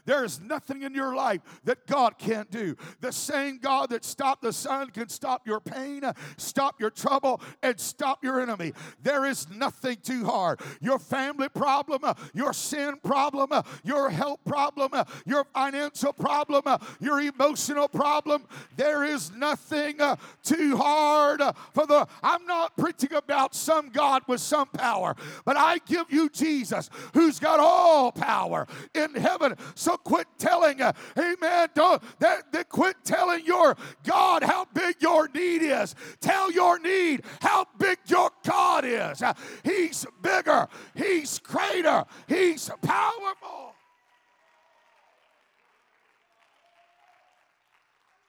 There 0.06 0.24
is 0.24 0.40
nothing 0.40 0.84
in 0.84 0.94
your 0.94 1.16
life 1.16 1.42
that 1.64 1.86
God 1.88 2.18
can't 2.18 2.50
do. 2.50 2.76
The 3.00 3.12
same 3.12 3.60
God 3.60 3.90
that 3.90 4.04
stopped 4.06 4.42
the 4.42 4.54
sun 4.54 4.90
can 4.90 5.10
stop 5.10 5.48
your 5.48 5.60
pain, 5.60 6.04
stop 6.38 6.80
your 6.80 6.90
trouble, 6.90 7.42
and 7.62 7.80
stop 7.80 8.24
your 8.24 8.42
enemy. 8.42 8.74
There 9.02 9.26
is 9.26 9.50
nothing 9.50 9.98
too 10.04 10.26
hard. 10.26 10.60
Your 10.80 11.00
family 11.00 11.50
problem, 11.50 12.02
your 12.34 12.54
sin 12.54 12.98
problem, 13.04 13.50
your 13.84 14.10
health 14.10 14.40
problem, 14.46 14.92
your 15.26 15.44
financial 15.46 16.14
problem, 16.14 16.64
your 17.00 17.22
emotional 17.22 17.88
problem, 17.88 18.46
there 18.76 19.04
is 19.04 19.32
nothing 19.32 20.02
uh, 20.02 20.16
too 20.44 20.78
hard 20.78 21.42
for 21.74 21.86
the. 21.86 22.08
I'm 22.24 22.46
not 22.46 22.76
preaching 22.78 23.14
about 23.14 23.56
some 23.56 23.90
God 23.90 24.24
with 24.28 24.42
some 24.42 24.68
power, 24.68 25.16
but 25.46 25.58
I 25.58 25.80
give 25.86 26.06
you 26.10 26.30
Jesus 26.30 26.90
who's 27.14 27.40
got 27.40 27.60
all 27.60 28.12
power 28.12 28.68
in 28.94 29.16
heaven. 29.16 29.56
So 29.76 29.91
so 29.92 29.98
quit 29.98 30.28
telling, 30.38 30.82
uh, 30.82 30.94
amen, 31.18 31.70
don't, 31.76 32.02
that, 32.20 32.52
that 32.52 32.70
quit 32.70 32.96
telling 33.04 33.46
your 33.46 33.76
God 34.04 34.44
how 34.44 34.66
big 34.74 34.96
your 35.00 35.28
need 35.30 35.62
is. 35.62 35.96
Tell 36.20 36.52
your 36.52 36.80
need 36.80 37.24
how 37.42 37.66
big 37.78 37.98
your 38.08 38.30
God 38.44 38.86
is. 38.86 39.22
Uh, 39.22 39.34
he's 39.64 40.06
bigger, 40.22 40.68
He's 40.96 41.40
greater, 41.40 42.06
He's 42.28 42.70
powerful. 42.82 43.76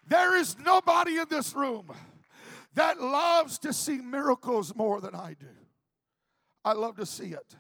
There 0.09 0.37
is 0.37 0.59
nobody 0.59 1.19
in 1.19 1.27
this 1.31 1.55
room 1.55 1.91
that 2.75 3.01
loves 3.01 3.59
to 3.61 3.73
see 3.73 3.99
miracles 3.99 4.75
more 4.75 5.01
than 5.01 5.15
I 5.15 5.37
do. 5.39 5.47
I 6.65 6.73
love 6.73 6.97
to 6.97 7.07
see 7.07 7.29
it. 7.29 7.57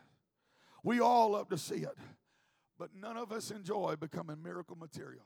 We 0.82 1.00
all 1.00 1.30
love 1.30 1.48
to 1.50 1.58
see 1.58 1.76
it 1.76 1.96
but 2.82 2.90
none 3.00 3.16
of 3.16 3.30
us 3.30 3.52
enjoy 3.52 3.94
becoming 3.94 4.42
miracle 4.42 4.74
material. 4.74 5.22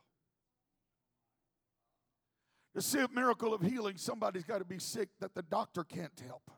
To 2.74 2.82
see 2.82 2.98
a 2.98 3.08
miracle 3.08 3.54
of 3.54 3.62
healing, 3.62 3.96
somebody's 3.96 4.44
got 4.44 4.58
to 4.58 4.66
be 4.66 4.78
sick 4.78 5.08
that 5.20 5.34
the 5.34 5.40
doctor 5.40 5.82
can't 5.82 6.12
help. 6.26 6.50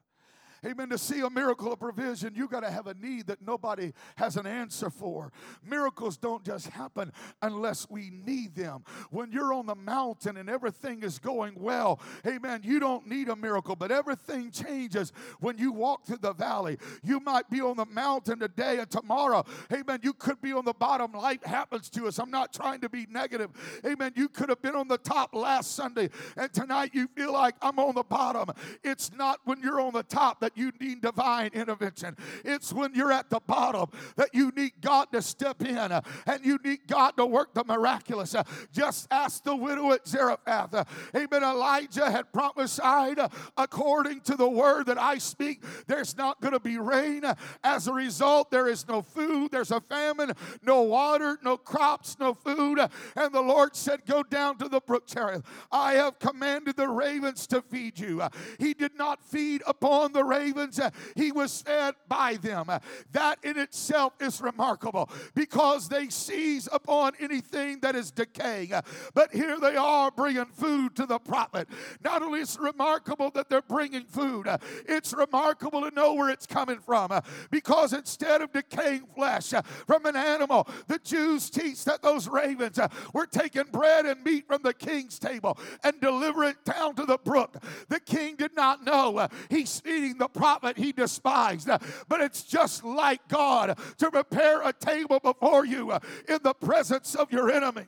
Amen. 0.67 0.89
To 0.89 0.99
see 0.99 1.21
a 1.21 1.31
miracle 1.31 1.73
of 1.73 1.79
provision, 1.79 2.35
you 2.35 2.49
got 2.49 2.61
to 2.61 2.71
have 2.71 2.87
a 2.89 2.95
need 2.95 3.29
that 3.29 3.41
nobody 3.41 3.93
has 4.17 4.37
an 4.37 4.47
answer 4.47 4.91
for. 4.91 5.31
Miracles 5.65 6.17
don't 6.17 6.45
just 6.45 6.69
happen 6.69 7.13
unless 7.43 7.89
we 7.89 8.11
need 8.11 8.57
them. 8.57 8.83
When 9.11 9.31
you're 9.31 9.53
on 9.53 9.67
the 9.67 9.77
mountain 9.77 10.37
and 10.37 10.51
everything 10.51 11.03
is 11.03 11.19
going 11.19 11.55
well, 11.57 12.01
amen, 12.27 12.63
you 12.65 12.81
don't 12.81 13.07
need 13.07 13.29
a 13.29 13.37
miracle, 13.37 13.77
but 13.77 13.93
everything 13.93 14.51
changes 14.51 15.13
when 15.39 15.59
you 15.59 15.73
walk 15.73 16.07
through 16.07 16.19
the 16.19 16.33
valley. 16.33 16.79
You 17.05 17.21
might 17.21 17.49
be 17.49 17.61
on 17.61 17.77
the 17.77 17.87
mountain 17.87 18.41
today 18.41 18.79
and 18.79 18.91
tomorrow, 18.91 19.45
amen, 19.73 20.01
you 20.03 20.13
could 20.13 20.41
be 20.41 20.53
on 20.53 20.65
the 20.65 20.75
bottom. 20.75 21.13
Life 21.13 21.45
happens 21.45 21.89
to 21.91 22.09
us. 22.09 22.19
I'm 22.19 22.31
not 22.31 22.53
trying 22.53 22.81
to 22.81 22.89
be 22.89 23.07
negative. 23.09 23.51
Amen. 23.87 24.13
You 24.17 24.29
could 24.29 24.49
have 24.49 24.61
been 24.61 24.75
on 24.75 24.89
the 24.89 24.99
top 24.99 25.35
last 25.35 25.77
Sunday 25.77 26.11
and 26.37 26.53
tonight 26.53 26.91
you 26.95 27.07
feel 27.15 27.33
like 27.33 27.55
I'm 27.63 27.79
on 27.79 27.95
the 27.95 28.03
bottom. 28.03 28.51
It's 28.83 29.13
not 29.13 29.39
when 29.45 29.61
you're 29.61 29.81
on 29.81 29.93
the 29.93 30.03
top 30.03 30.41
that 30.41 30.48
you 30.57 30.73
need 30.81 31.03
divine 31.03 31.51
intervention. 31.53 32.17
It's 32.45 32.73
when 32.73 32.95
you're 32.95 33.13
at 33.13 33.31
the 33.31 33.41
bottom 33.41 33.87
that 34.17 34.31
you 34.33 34.51
need 34.57 34.73
God 34.81 35.09
to 35.13 35.23
step 35.23 35.63
in 35.63 35.77
uh, 35.77 36.01
and 36.27 36.45
you 36.45 36.59
need 36.65 36.81
God 36.87 37.17
to 37.17 37.27
work 37.27 37.55
the 37.55 37.65
miraculous. 37.65 38.35
Uh, 38.35 38.43
just 38.73 39.09
ask 39.11 39.45
the 39.45 39.55
widow 39.55 39.93
at 39.93 40.07
Zarephath. 40.07 40.75
Uh, 40.75 40.85
amen. 41.15 41.43
Elijah 41.43 42.11
had 42.11 42.33
prophesied 42.33 43.19
according 43.57 44.21
to 44.23 44.37
the 44.37 44.49
word 44.49 44.87
that 44.87 44.99
I 44.99 45.19
speak, 45.19 45.63
there's 45.87 46.17
not 46.17 46.41
going 46.41 46.55
to 46.55 46.61
be 46.61 46.79
rain. 46.79 47.23
As 47.65 47.89
a 47.89 47.93
result, 47.93 48.51
there 48.51 48.69
is 48.69 48.87
no 48.89 49.03
food, 49.03 49.51
there's 49.51 49.71
a 49.71 49.81
famine, 49.81 50.33
no 50.63 50.83
water, 50.83 51.39
no 51.43 51.57
crops, 51.57 52.17
no 52.19 52.35
food. 52.35 52.79
And 53.17 53.35
the 53.35 53.41
Lord 53.41 53.77
said, 53.77 54.07
Go 54.07 54.23
down 54.23 54.59
to 54.59 54.69
the 54.69 54.81
brook 54.81 55.07
Cherith. 55.07 55.43
I 55.71 55.95
have 55.95 56.19
commanded 56.19 56.77
the 56.77 56.89
ravens 56.89 57.47
to 57.49 57.63
feed 57.63 57.99
you. 57.99 58.23
He 58.59 58.75
did 58.75 58.97
not 58.97 59.23
feed 59.23 59.63
upon 59.67 60.13
the 60.13 60.25
ravens, 60.25 60.38
Uh, 60.39 60.91
he 61.17 61.33
was 61.33 61.63
fed 61.63 61.95
by 62.09 62.35
them. 62.35 62.67
Uh, 62.69 62.79
that 63.13 63.39
in 63.43 63.59
itself 63.59 64.13
is 64.21 64.41
remarkable 64.41 65.11
because 65.35 65.89
they 65.89 66.09
seize 66.09 66.69
upon 66.73 67.13
anything 67.21 67.81
that 67.81 67.97
is 67.97 68.11
decaying. 68.11 68.73
Uh, 68.73 68.83
but 69.15 69.33
here 69.33 69.59
they 69.61 69.77
are 69.77 70.11
bringing 70.11 70.47
food 70.47 70.95
to 70.97 71.07
the 71.07 71.19
prophet. 71.19 71.69
Not 72.03 72.23
only 72.23 72.41
is 72.41 72.59
remarkable 72.59 73.31
that 73.31 73.49
they're 73.49 73.63
bringing 73.63 74.05
food, 74.05 74.47
it's 74.87 75.13
remarkable 75.13 75.83
to 75.83 75.95
know 75.95 76.15
where 76.15 76.31
it's 76.31 76.47
coming 76.47 76.79
from 76.79 77.11
because 77.51 77.93
instead 77.93 78.41
of 78.43 78.53
decaying 78.53 79.07
flesh 79.15 79.53
from 79.87 80.07
an 80.07 80.17
animal, 80.17 80.69
the 80.87 80.99
Jews 80.99 81.51
teach 81.51 81.85
that 81.85 82.03
those 82.03 82.29
ravens 82.29 82.79
were 83.13 83.27
taking 83.27 83.65
bread 83.65 84.07
and 84.07 84.23
meat 84.23 84.47
from 84.47 84.63
the 84.63 84.75
king's 84.75 85.19
table 85.19 85.59
and 85.83 86.01
deliver 86.01 86.45
it 86.45 86.65
down 86.65 86.95
to 86.97 87.05
the 87.05 87.19
brook. 87.19 87.57
The 87.89 88.01
king 88.01 88.37
did 88.37 88.55
not 88.55 88.85
know 88.85 89.29
he's 89.51 89.81
feeding 89.81 90.19
the 90.19 90.28
prophet 90.29 90.77
he 90.79 90.93
despised, 90.93 91.69
but 92.09 92.21
it's 92.21 92.43
just 92.43 92.85
like 92.85 93.27
God 93.29 93.79
to 93.99 94.11
prepare 94.11 94.63
a 94.63 94.73
table 94.73 95.21
before 95.21 95.65
you 95.65 95.91
uh, 95.91 96.01
in 96.29 96.39
the 96.43 96.55
presence 96.55 97.15
of 97.15 97.33
your 97.33 97.51
enemy. 97.51 97.87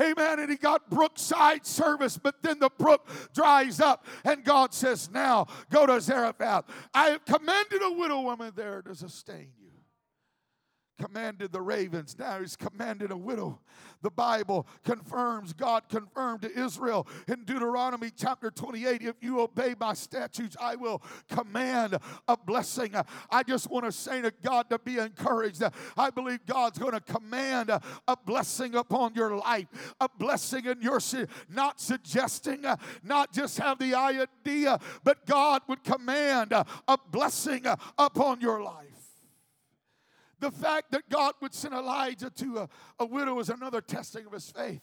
Amen. 0.00 0.40
And 0.40 0.50
he 0.50 0.56
got 0.56 0.90
brookside 0.90 1.66
service, 1.66 2.18
but 2.18 2.42
then 2.42 2.58
the 2.58 2.70
brook 2.76 3.08
dries 3.34 3.80
up, 3.80 4.06
and 4.24 4.44
God 4.44 4.74
says, 4.74 5.10
Now 5.10 5.46
go 5.70 5.86
to 5.86 6.00
Zarephath. 6.00 6.66
I 6.92 7.06
have 7.06 7.24
commanded 7.24 7.80
a 7.82 7.92
widow 7.92 8.20
woman 8.20 8.52
there 8.54 8.82
to 8.82 8.94
sustain 8.94 9.48
you 9.58 9.65
commanded 10.98 11.52
the 11.52 11.60
ravens. 11.60 12.16
Now 12.18 12.40
he's 12.40 12.56
commanded 12.56 13.10
a 13.10 13.16
widow. 13.16 13.60
The 14.02 14.10
Bible 14.10 14.66
confirms, 14.84 15.52
God 15.52 15.88
confirmed 15.88 16.42
to 16.42 16.58
Israel 16.58 17.06
in 17.28 17.44
Deuteronomy 17.44 18.10
chapter 18.14 18.50
28 18.50 19.02
if 19.02 19.16
you 19.20 19.40
obey 19.40 19.74
my 19.78 19.94
statutes, 19.94 20.56
I 20.60 20.76
will 20.76 21.02
command 21.28 21.98
a 22.28 22.36
blessing. 22.36 22.94
I 23.30 23.42
just 23.42 23.70
want 23.70 23.86
to 23.86 23.92
say 23.92 24.22
to 24.22 24.32
God 24.42 24.70
to 24.70 24.78
be 24.78 24.98
encouraged. 24.98 25.62
I 25.96 26.10
believe 26.10 26.44
God's 26.46 26.78
going 26.78 26.92
to 26.92 27.00
command 27.00 27.70
a 27.70 28.16
blessing 28.24 28.74
upon 28.74 29.14
your 29.14 29.36
life, 29.36 29.66
a 30.00 30.08
blessing 30.08 30.66
in 30.66 30.82
your 30.82 31.00
not 31.48 31.80
suggesting, 31.80 32.64
not 33.02 33.32
just 33.32 33.58
have 33.58 33.78
the 33.78 33.94
idea, 33.94 34.78
but 35.04 35.26
God 35.26 35.62
would 35.68 35.84
command 35.84 36.52
a 36.52 36.98
blessing 37.10 37.64
upon 37.98 38.40
your 38.40 38.62
life. 38.62 38.85
The 40.38 40.50
fact 40.50 40.90
that 40.92 41.08
God 41.08 41.34
would 41.40 41.54
send 41.54 41.74
Elijah 41.74 42.30
to 42.30 42.58
a, 42.58 42.68
a 42.98 43.06
widow 43.06 43.38
is 43.38 43.48
another 43.48 43.80
testing 43.80 44.26
of 44.26 44.32
his 44.32 44.50
faith. 44.50 44.82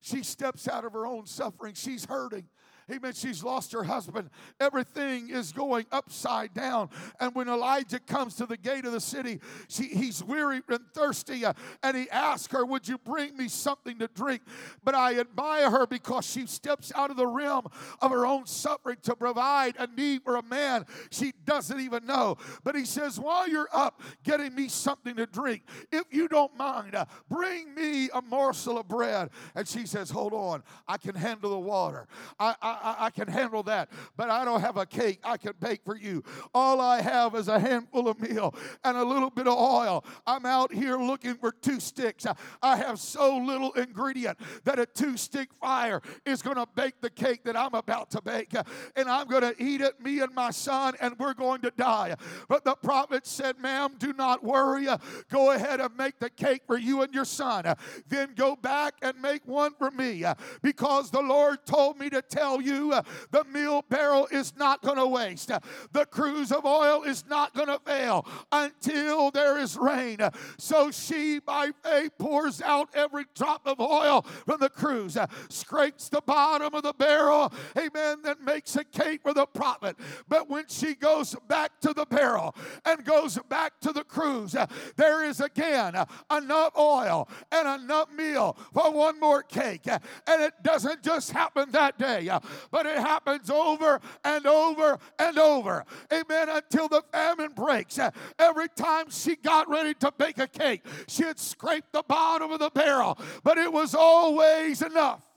She 0.00 0.24
steps 0.24 0.66
out 0.66 0.84
of 0.84 0.92
her 0.94 1.06
own 1.06 1.26
suffering. 1.26 1.74
She's 1.74 2.04
hurting. 2.06 2.48
Amen. 2.90 3.12
She's 3.12 3.42
lost 3.42 3.72
her 3.72 3.84
husband. 3.84 4.30
Everything 4.60 5.30
is 5.30 5.52
going 5.52 5.86
upside 5.92 6.54
down. 6.54 6.90
And 7.20 7.34
when 7.34 7.48
Elijah 7.48 8.00
comes 8.00 8.34
to 8.36 8.46
the 8.46 8.56
gate 8.56 8.84
of 8.84 8.92
the 8.92 9.00
city, 9.00 9.40
she, 9.68 9.84
he's 9.84 10.22
weary 10.22 10.62
and 10.68 10.86
thirsty. 10.94 11.44
Uh, 11.44 11.52
and 11.82 11.96
he 11.96 12.10
asks 12.10 12.52
her, 12.52 12.64
Would 12.64 12.88
you 12.88 12.98
bring 12.98 13.36
me 13.36 13.48
something 13.48 13.98
to 13.98 14.08
drink? 14.08 14.42
But 14.84 14.94
I 14.94 15.18
admire 15.18 15.70
her 15.70 15.86
because 15.86 16.26
she 16.26 16.46
steps 16.46 16.92
out 16.94 17.10
of 17.10 17.16
the 17.16 17.26
realm 17.26 17.66
of 18.00 18.10
her 18.10 18.26
own 18.26 18.46
suffering 18.46 18.98
to 19.02 19.14
provide 19.14 19.74
a 19.78 19.86
need 19.86 20.22
for 20.24 20.36
a 20.36 20.42
man 20.42 20.86
she 21.10 21.32
doesn't 21.44 21.80
even 21.80 22.06
know. 22.06 22.36
But 22.64 22.74
he 22.74 22.84
says, 22.84 23.18
While 23.18 23.48
you're 23.48 23.68
up 23.72 24.00
getting 24.24 24.54
me 24.54 24.68
something 24.68 25.16
to 25.16 25.26
drink, 25.26 25.62
if 25.90 26.04
you 26.10 26.28
don't 26.28 26.56
mind, 26.56 26.94
uh, 26.94 27.06
bring 27.28 27.74
me 27.74 28.10
a 28.12 28.22
morsel 28.22 28.78
of 28.78 28.88
bread. 28.88 29.30
And 29.54 29.66
she 29.66 29.86
says, 29.86 30.10
Hold 30.10 30.32
on, 30.32 30.62
I 30.86 30.98
can 30.98 31.14
handle 31.14 31.50
the 31.50 31.58
water. 31.58 32.06
I, 32.38 32.54
I 32.60 32.78
I, 32.82 33.06
I, 33.06 33.10
can 33.10 33.28
handle 33.28 33.62
that. 33.64 33.90
But 34.16 34.30
I 34.30 34.44
don't 34.44 34.60
have 34.60 34.76
a 34.76 34.86
cake 34.86 35.20
I 35.24 35.36
can 35.36 35.52
bake 35.60 35.80
for 35.84 35.96
you. 35.96 36.22
All 36.54 36.80
I 36.80 37.00
have 37.00 37.34
is 37.34 37.48
a 37.48 37.58
handful 37.58 38.08
of 38.08 38.20
meal 38.20 38.54
and 38.84 38.96
a 38.96 39.04
little 39.04 39.30
bit 39.30 39.46
of 39.46 39.58
oil. 39.58 40.04
I'm 40.26 40.46
out 40.46 40.72
here 40.72 40.96
looking 40.96 41.34
for 41.36 41.52
two 41.52 41.80
sticks. 41.80 42.26
I 42.62 42.76
have 42.76 42.98
so 42.98 43.36
little 43.36 43.72
ingredient 43.72 44.38
that 44.64 44.78
a 44.78 44.86
two 44.86 45.16
stick 45.16 45.50
fire 45.60 46.00
is 46.24 46.42
going 46.42 46.56
to 46.56 46.66
bake 46.74 47.00
the 47.00 47.10
cake 47.10 47.44
that 47.44 47.56
I'm 47.56 47.74
about 47.74 48.10
to 48.12 48.22
bake. 48.22 48.54
And 48.96 49.08
I'm 49.08 49.26
going 49.26 49.42
to 49.42 49.54
eat 49.62 49.80
it, 49.80 50.00
me 50.00 50.20
and 50.20 50.34
my 50.34 50.50
son, 50.50 50.94
and 51.00 51.14
we're 51.18 51.34
going 51.34 51.60
to 51.62 51.70
die. 51.70 52.16
But 52.48 52.64
the 52.64 52.74
prophet 52.74 53.26
said, 53.26 53.58
Ma'am, 53.58 53.94
do 53.98 54.12
not 54.12 54.42
worry. 54.42 54.86
Go 55.30 55.52
ahead 55.52 55.80
and 55.80 55.96
make 55.96 56.18
the 56.18 56.30
cake 56.30 56.62
for 56.66 56.78
you 56.78 57.02
and 57.02 57.12
your 57.14 57.24
son. 57.24 57.74
Then 58.08 58.34
go 58.34 58.56
back 58.56 58.94
and 59.02 59.20
make 59.20 59.46
one 59.46 59.72
for 59.78 59.90
me 59.90 60.24
because 60.62 61.10
the 61.10 61.20
Lord 61.20 61.64
told 61.66 61.98
me 61.98 62.10
to 62.10 62.22
tell 62.22 62.60
you 62.62 62.92
uh, 62.92 63.02
the 63.30 63.44
meal 63.44 63.84
barrel 63.88 64.26
is 64.30 64.54
not 64.56 64.82
going 64.82 64.96
to 64.96 65.06
waste. 65.06 65.50
Uh, 65.50 65.60
the 65.92 66.06
cruse 66.06 66.52
of 66.52 66.64
oil 66.64 67.02
is 67.02 67.24
not 67.28 67.54
going 67.54 67.68
to 67.68 67.78
fail 67.84 68.26
until 68.50 69.30
there 69.30 69.58
is 69.58 69.76
rain. 69.76 70.20
Uh, 70.20 70.30
so 70.58 70.90
she, 70.90 71.38
by 71.38 71.70
faith, 71.82 72.12
pours 72.18 72.60
out 72.62 72.88
every 72.94 73.24
drop 73.34 73.62
of 73.66 73.80
oil 73.80 74.22
from 74.46 74.60
the 74.60 74.68
cruse, 74.68 75.16
uh, 75.16 75.26
scrapes 75.48 76.08
the 76.08 76.22
bottom 76.22 76.74
of 76.74 76.82
the 76.82 76.94
barrel, 76.94 77.52
amen, 77.76 78.22
that 78.22 78.40
makes 78.40 78.76
a 78.76 78.84
cake 78.84 79.22
for 79.22 79.34
the 79.34 79.46
prophet. 79.46 79.96
But 80.28 80.48
when 80.48 80.64
she 80.68 80.94
goes 80.94 81.36
back 81.48 81.80
to 81.80 81.92
the 81.92 82.06
barrel 82.06 82.54
and 82.84 83.04
goes 83.04 83.38
back 83.48 83.80
to 83.80 83.92
the 83.92 84.04
cruse, 84.04 84.54
there 84.96 85.24
is 85.24 85.40
again 85.40 85.94
enough 86.30 86.76
oil 86.76 87.28
and 87.50 87.82
enough 87.82 88.10
meal 88.12 88.56
for 88.72 88.92
one 88.92 89.18
more 89.20 89.42
cake. 89.42 89.86
And 89.86 90.42
it 90.42 90.54
doesn't 90.62 91.02
just 91.02 91.32
happen 91.32 91.70
that 91.72 91.98
day 91.98 92.28
but 92.70 92.86
it 92.86 92.98
happens 92.98 93.50
over 93.50 94.00
and 94.24 94.46
over 94.46 94.98
and 95.18 95.38
over. 95.38 95.84
Amen. 96.12 96.48
Until 96.48 96.88
the 96.88 97.02
famine 97.12 97.52
breaks. 97.54 97.98
Every 98.38 98.68
time 98.68 99.06
she 99.10 99.36
got 99.36 99.68
ready 99.68 99.94
to 99.94 100.12
bake 100.16 100.38
a 100.38 100.48
cake, 100.48 100.84
she 101.08 101.24
had 101.24 101.38
scraped 101.38 101.92
the 101.92 102.02
bottom 102.02 102.50
of 102.50 102.60
the 102.60 102.70
barrel, 102.70 103.18
but 103.42 103.58
it 103.58 103.72
was 103.72 103.94
always 103.94 104.82
enough. 104.82 105.31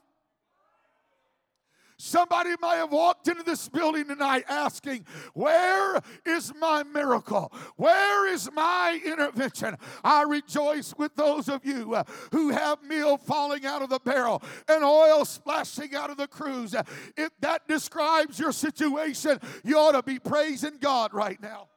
Somebody 2.06 2.52
might 2.62 2.76
have 2.76 2.92
walked 2.92 3.28
into 3.28 3.42
this 3.42 3.68
building 3.68 4.08
tonight 4.08 4.44
asking, 4.48 5.08
Where 5.34 6.00
is 6.24 6.54
my 6.54 6.84
miracle? 6.84 7.52
Where 7.78 8.32
is 8.32 8.48
my 8.52 9.02
intervention? 9.04 9.76
I 10.04 10.22
rejoice 10.22 10.94
with 11.00 11.16
those 11.16 11.50
of 11.50 11.66
you 11.66 11.96
uh, 11.96 12.04
who 12.32 12.50
have 12.50 12.84
meal 12.84 13.18
falling 13.18 13.66
out 13.66 13.82
of 13.82 13.90
the 13.90 13.98
barrel 13.98 14.44
and 14.68 14.84
oil 14.84 15.26
splashing 15.26 15.96
out 15.96 16.12
of 16.12 16.18
the 16.18 16.28
cruse. 16.28 16.76
If 17.18 17.32
that 17.40 17.68
describes 17.68 18.38
your 18.38 18.52
situation, 18.52 19.40
you 19.64 19.76
ought 19.80 19.94
to 19.94 20.04
be 20.04 20.20
praising 20.20 20.78
God 20.80 21.12
right 21.12 21.42
now 21.42 21.70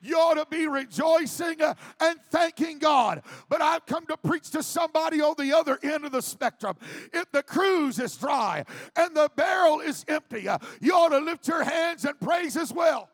you 0.00 0.16
ought 0.16 0.34
to 0.34 0.46
be 0.50 0.66
rejoicing 0.66 1.60
uh, 1.62 1.74
and 2.00 2.18
thanking 2.30 2.78
God. 2.78 3.22
But 3.48 3.62
I've 3.62 3.86
come 3.86 4.06
to 4.06 4.16
preach 4.16 4.50
to 4.50 4.62
somebody 4.62 5.20
on 5.20 5.34
the 5.38 5.52
other 5.56 5.78
end 5.82 6.04
of 6.04 6.12
the 6.12 6.22
spectrum. 6.22 6.76
If 7.12 7.30
the 7.32 7.42
cruse 7.42 7.98
is 7.98 8.16
dry 8.16 8.64
and 8.96 9.16
the 9.16 9.30
barrel 9.36 9.80
is 9.80 10.04
empty, 10.08 10.48
uh, 10.48 10.58
you 10.80 10.94
ought 10.94 11.10
to 11.10 11.18
lift 11.18 11.46
your 11.48 11.64
hands 11.64 12.04
and 12.04 12.18
praise 12.20 12.56
as 12.56 12.72
well. 12.72 13.08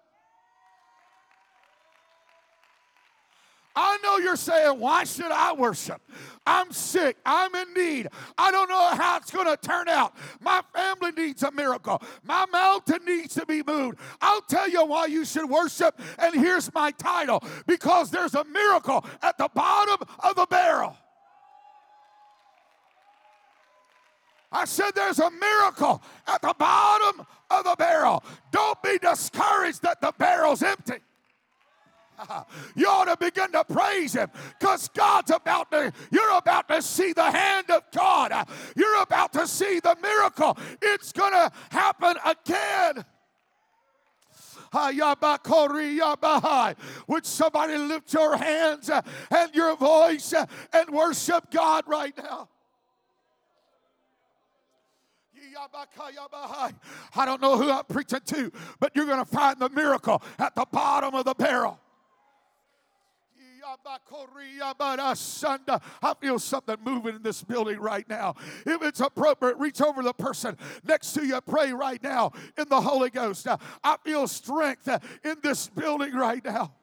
I 3.78 3.98
know 4.02 4.16
you're 4.16 4.36
saying, 4.36 4.80
why 4.80 5.04
should 5.04 5.30
I 5.30 5.52
worship? 5.52 6.00
I'm 6.46 6.72
sick. 6.72 7.18
I'm 7.26 7.54
in 7.54 7.74
need. 7.74 8.08
I 8.38 8.50
don't 8.50 8.70
know 8.70 8.88
how 8.94 9.18
it's 9.18 9.30
going 9.30 9.46
to 9.46 9.56
turn 9.58 9.88
out. 9.88 10.16
My 10.40 10.62
family 10.74 11.12
needs 11.12 11.42
a 11.42 11.50
miracle. 11.50 12.02
My 12.24 12.46
mountain 12.50 13.04
needs 13.04 13.34
to 13.34 13.44
be 13.44 13.62
moved. 13.62 13.98
I'll 14.22 14.40
tell 14.40 14.68
you 14.68 14.86
why 14.86 15.06
you 15.06 15.26
should 15.26 15.50
worship, 15.50 16.00
and 16.18 16.34
here's 16.34 16.72
my 16.72 16.90
title 16.92 17.44
because 17.66 18.10
there's 18.10 18.34
a 18.34 18.44
miracle 18.44 19.04
at 19.22 19.36
the 19.36 19.50
bottom 19.54 20.08
of 20.20 20.36
the 20.36 20.46
barrel. 20.46 20.96
I 24.50 24.64
said 24.64 24.92
there's 24.94 25.18
a 25.18 25.30
miracle 25.30 26.02
at 26.26 26.40
the 26.40 26.54
bottom 26.58 27.26
of 27.50 27.64
the 27.64 27.76
barrel. 27.76 28.24
Don't 28.52 28.82
be 28.82 28.96
discouraged 28.98 29.82
that 29.82 30.00
the 30.00 30.14
barrel's 30.16 30.62
empty. 30.62 31.00
You 32.76 32.86
ought 32.86 33.04
to 33.04 33.16
begin 33.16 33.52
to 33.52 33.64
praise 33.64 34.14
him 34.14 34.30
because 34.58 34.88
God's 34.88 35.30
about 35.30 35.70
to, 35.70 35.92
you're 36.10 36.36
about 36.36 36.68
to 36.68 36.82
see 36.82 37.12
the 37.12 37.30
hand 37.30 37.70
of 37.70 37.82
God. 37.92 38.32
You're 38.76 39.02
about 39.02 39.32
to 39.34 39.46
see 39.46 39.80
the 39.80 39.96
miracle. 40.00 40.56
It's 40.82 41.12
going 41.12 41.32
to 41.32 41.50
happen 41.70 42.16
again 42.24 43.04
Would 47.06 47.24
somebody 47.24 47.76
lift 47.76 48.12
your 48.12 48.36
hands 48.36 48.90
uh, 48.90 49.02
and 49.30 49.54
your 49.54 49.76
voice 49.76 50.32
uh, 50.32 50.46
and 50.72 50.90
worship 50.90 51.50
God 51.50 51.84
right 51.86 52.16
now? 52.16 52.48
I 57.14 57.24
don't 57.24 57.40
know 57.40 57.56
who 57.56 57.70
I'm 57.70 57.84
preaching 57.84 58.20
to, 58.26 58.52
but 58.78 58.92
you're 58.94 59.06
going 59.06 59.24
to 59.24 59.30
find 59.30 59.58
the 59.58 59.70
miracle 59.70 60.22
at 60.38 60.54
the 60.54 60.66
bottom 60.70 61.14
of 61.14 61.24
the 61.24 61.34
barrel. 61.34 61.80
I 66.02 66.14
feel 66.20 66.38
something 66.38 66.76
moving 66.84 67.16
in 67.16 67.22
this 67.22 67.42
building 67.42 67.80
right 67.80 68.08
now. 68.08 68.34
If 68.64 68.82
it's 68.82 69.00
appropriate, 69.00 69.58
reach 69.58 69.80
over 69.80 70.02
the 70.02 70.12
person 70.12 70.56
next 70.84 71.12
to 71.14 71.26
you. 71.26 71.40
Pray 71.40 71.72
right 71.72 72.02
now 72.02 72.32
in 72.56 72.68
the 72.68 72.80
Holy 72.80 73.10
Ghost. 73.10 73.46
I 73.82 73.96
feel 74.04 74.28
strength 74.28 74.88
in 75.24 75.36
this 75.42 75.68
building 75.68 76.14
right 76.14 76.44
now. 76.44 76.74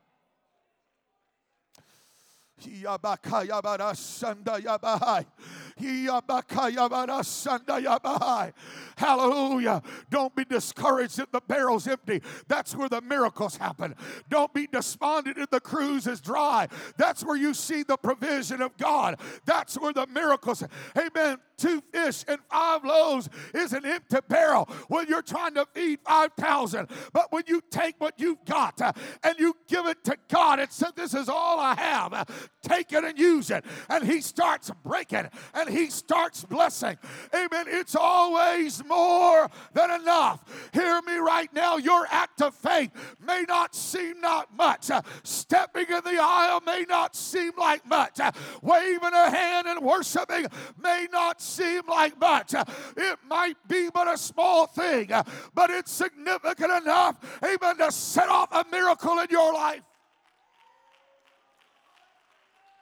Hallelujah. 8.95 9.81
Don't 10.09 10.35
be 10.35 10.45
discouraged 10.45 11.19
if 11.19 11.31
the 11.31 11.41
barrel's 11.41 11.87
empty. 11.87 12.21
That's 12.47 12.75
where 12.75 12.89
the 12.89 13.01
miracles 13.01 13.57
happen. 13.57 13.95
Don't 14.29 14.53
be 14.53 14.67
despondent 14.67 15.37
if 15.37 15.49
the 15.49 15.59
cruse 15.59 16.07
is 16.07 16.21
dry. 16.21 16.67
That's 16.97 17.23
where 17.23 17.35
you 17.35 17.53
see 17.53 17.83
the 17.83 17.97
provision 17.97 18.61
of 18.61 18.77
God. 18.77 19.19
That's 19.45 19.77
where 19.77 19.93
the 19.93 20.07
miracles. 20.07 20.63
Amen 20.97 21.39
two 21.63 21.81
fish 21.93 22.25
and 22.27 22.39
five 22.51 22.83
loaves 22.83 23.29
is 23.53 23.71
an 23.71 23.85
empty 23.85 24.17
barrel 24.27 24.65
when 24.89 25.07
you're 25.07 25.21
trying 25.21 25.53
to 25.53 25.65
feed 25.73 25.99
5,000. 26.05 26.89
But 27.13 27.31
when 27.31 27.43
you 27.47 27.61
take 27.71 27.95
what 27.99 28.15
you've 28.17 28.43
got 28.43 28.81
uh, 28.81 28.91
and 29.23 29.39
you 29.39 29.55
give 29.69 29.85
it 29.85 30.03
to 30.03 30.17
God 30.29 30.59
and 30.59 30.69
said, 30.69 30.89
This 30.95 31.13
is 31.13 31.29
all 31.29 31.59
I 31.59 31.75
have, 31.75 32.27
take 32.61 32.91
it 32.91 33.05
and 33.05 33.17
use 33.17 33.49
it. 33.49 33.63
And 33.89 34.03
He 34.05 34.19
starts 34.19 34.71
breaking 34.83 35.29
and 35.53 35.69
He 35.69 35.89
starts 35.89 36.43
blessing. 36.43 36.97
Amen. 37.33 37.65
It's 37.67 37.95
always 37.95 38.83
more 38.83 39.49
than 39.73 39.89
enough. 40.01 40.69
Hear 40.73 41.01
me 41.03 41.15
right 41.15 41.51
now. 41.53 41.77
Your 41.77 42.05
act 42.09 42.41
of 42.41 42.53
faith 42.55 42.91
may 43.25 43.45
not 43.47 43.73
seem 43.73 44.19
not 44.19 44.55
much. 44.55 44.91
Uh, 44.91 45.01
stepping 45.23 45.85
in 45.87 46.03
the 46.03 46.21
aisle 46.21 46.61
may 46.65 46.85
not 46.89 47.15
seem 47.15 47.53
like 47.57 47.85
much. 47.85 48.19
Uh, 48.19 48.31
waving 48.61 49.13
a 49.13 49.29
hand 49.29 49.67
and 49.67 49.81
worshiping 49.81 50.47
may 50.77 51.07
not 51.11 51.41
seem 51.53 51.81
like 51.87 52.19
much. 52.19 52.53
It 52.53 53.19
might 53.27 53.57
be 53.67 53.89
but 53.93 54.07
a 54.07 54.17
small 54.17 54.67
thing, 54.67 55.09
but 55.53 55.69
it's 55.69 55.91
significant 55.91 56.71
enough, 56.71 57.17
amen, 57.43 57.77
to 57.77 57.91
set 57.91 58.29
off 58.29 58.51
a 58.51 58.65
miracle 58.71 59.19
in 59.19 59.27
your 59.29 59.53
life. 59.53 59.81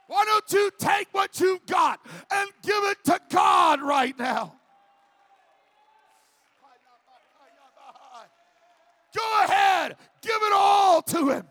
Why 0.08 0.24
don't 0.26 0.52
you 0.52 0.70
take 0.78 1.08
what 1.12 1.40
you've 1.40 1.64
got 1.66 2.00
and 2.30 2.50
give 2.62 2.84
it 2.84 2.98
to 3.04 3.20
God 3.30 3.80
right 3.80 4.18
now? 4.18 4.54
Go 9.14 9.44
ahead, 9.44 9.96
give 10.20 10.36
it 10.42 10.52
all 10.54 11.02
to 11.02 11.30
Him. 11.30 11.46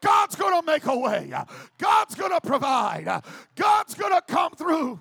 God's 0.00 0.36
going 0.36 0.60
to 0.60 0.66
make 0.66 0.86
a 0.86 0.96
way. 0.96 1.32
God's 1.76 2.14
going 2.14 2.30
to 2.30 2.40
provide. 2.40 3.22
God's 3.56 3.94
going 3.94 4.12
to 4.12 4.22
come 4.26 4.54
through. 4.54 5.00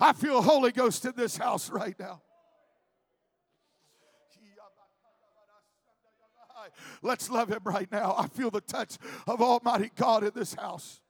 I 0.00 0.12
feel 0.12 0.40
Holy 0.40 0.72
Ghost 0.72 1.04
in 1.04 1.12
this 1.16 1.36
house 1.36 1.70
right 1.70 1.98
now. 1.98 2.22
Let's 7.02 7.28
love 7.28 7.50
him 7.50 7.60
right 7.64 7.90
now. 7.92 8.14
I 8.16 8.26
feel 8.28 8.50
the 8.50 8.62
touch 8.62 8.96
of 9.26 9.42
Almighty 9.42 9.90
God 9.94 10.24
in 10.24 10.32
this 10.34 10.54
house 10.54 11.00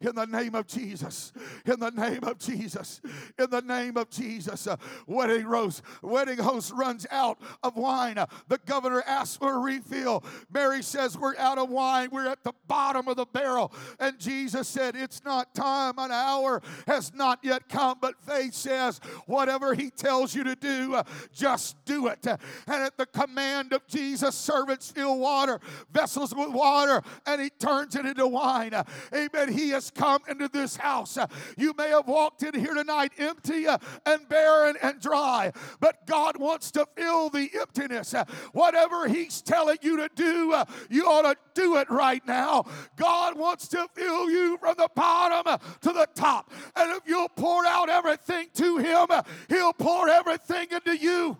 in 0.00 0.14
the 0.14 0.26
name 0.26 0.54
of 0.54 0.66
Jesus. 0.66 1.32
In 1.64 1.80
the 1.80 1.90
name 1.90 2.22
of 2.22 2.38
Jesus. 2.38 3.00
In 3.38 3.50
the 3.50 3.62
name 3.62 3.96
of 3.96 4.10
Jesus. 4.10 4.66
Uh, 4.66 4.76
wedding 5.06 5.46
rose, 5.46 5.82
wedding 6.02 6.38
host 6.38 6.72
runs 6.72 7.06
out 7.10 7.38
of 7.62 7.76
wine. 7.76 8.18
Uh, 8.18 8.26
the 8.48 8.58
governor 8.66 9.02
asks 9.06 9.36
for 9.36 9.54
a 9.54 9.58
refill. 9.58 10.22
Mary 10.52 10.82
says, 10.82 11.18
We're 11.18 11.36
out 11.36 11.58
of 11.58 11.68
wine. 11.70 12.10
We're 12.12 12.28
at 12.28 12.44
the 12.44 12.52
bottom 12.68 13.08
of 13.08 13.16
the 13.16 13.26
barrel. 13.26 13.72
And 13.98 14.18
Jesus 14.18 14.68
said, 14.68 14.94
It's 14.94 15.24
not 15.24 15.54
time. 15.54 15.98
An 15.98 16.12
hour 16.12 16.62
has 16.86 17.12
not 17.14 17.40
yet 17.42 17.68
come. 17.68 17.98
But 18.00 18.22
faith 18.22 18.54
says, 18.54 19.00
Whatever 19.26 19.74
he 19.74 19.90
tells 19.90 20.34
you 20.34 20.44
to 20.44 20.54
do, 20.54 20.94
uh, 20.94 21.02
just 21.32 21.84
do 21.84 22.06
it. 22.06 22.24
And 22.26 22.38
at 22.68 22.96
the 22.96 23.06
command 23.06 23.72
of 23.72 23.86
Jesus, 23.86 24.34
servants 24.34 24.90
fill 24.90 25.18
water, 25.18 25.60
vessels 25.92 26.34
with 26.34 26.50
water, 26.50 27.02
and 27.26 27.40
he 27.40 27.50
turns 27.50 27.96
it 27.96 28.06
into 28.06 28.26
wine. 28.26 28.72
Amen. 29.14 29.52
He 29.52 29.72
come 29.90 30.22
into 30.28 30.48
this 30.48 30.76
house. 30.76 31.18
You 31.56 31.74
may 31.76 31.88
have 31.90 32.06
walked 32.06 32.42
in 32.42 32.58
here 32.58 32.74
tonight 32.74 33.12
empty 33.18 33.66
uh, 33.66 33.78
and 34.06 34.28
barren 34.28 34.76
and 34.82 35.00
dry, 35.00 35.52
but 35.80 36.06
God 36.06 36.36
wants 36.38 36.70
to 36.72 36.86
fill 36.96 37.30
the 37.30 37.50
emptiness. 37.58 38.14
Whatever 38.52 39.08
He's 39.08 39.42
telling 39.42 39.78
you 39.82 39.96
to 39.96 40.08
do, 40.14 40.52
uh, 40.52 40.64
you 40.90 41.06
ought 41.06 41.22
to 41.22 41.36
do 41.54 41.76
it 41.76 41.90
right 41.90 42.26
now. 42.26 42.64
God 42.96 43.36
wants 43.38 43.68
to 43.68 43.88
fill 43.94 44.30
you 44.30 44.58
from 44.58 44.74
the 44.78 44.88
bottom 44.94 45.58
to 45.80 45.92
the 45.92 46.08
top. 46.14 46.52
And 46.76 46.92
if 46.92 47.02
you'll 47.06 47.28
pour 47.28 47.66
out 47.66 47.88
everything 47.88 48.48
to 48.54 48.78
Him, 48.78 49.08
He'll 49.48 49.72
pour 49.72 50.08
everything 50.08 50.68
into 50.70 50.96
you 50.96 51.36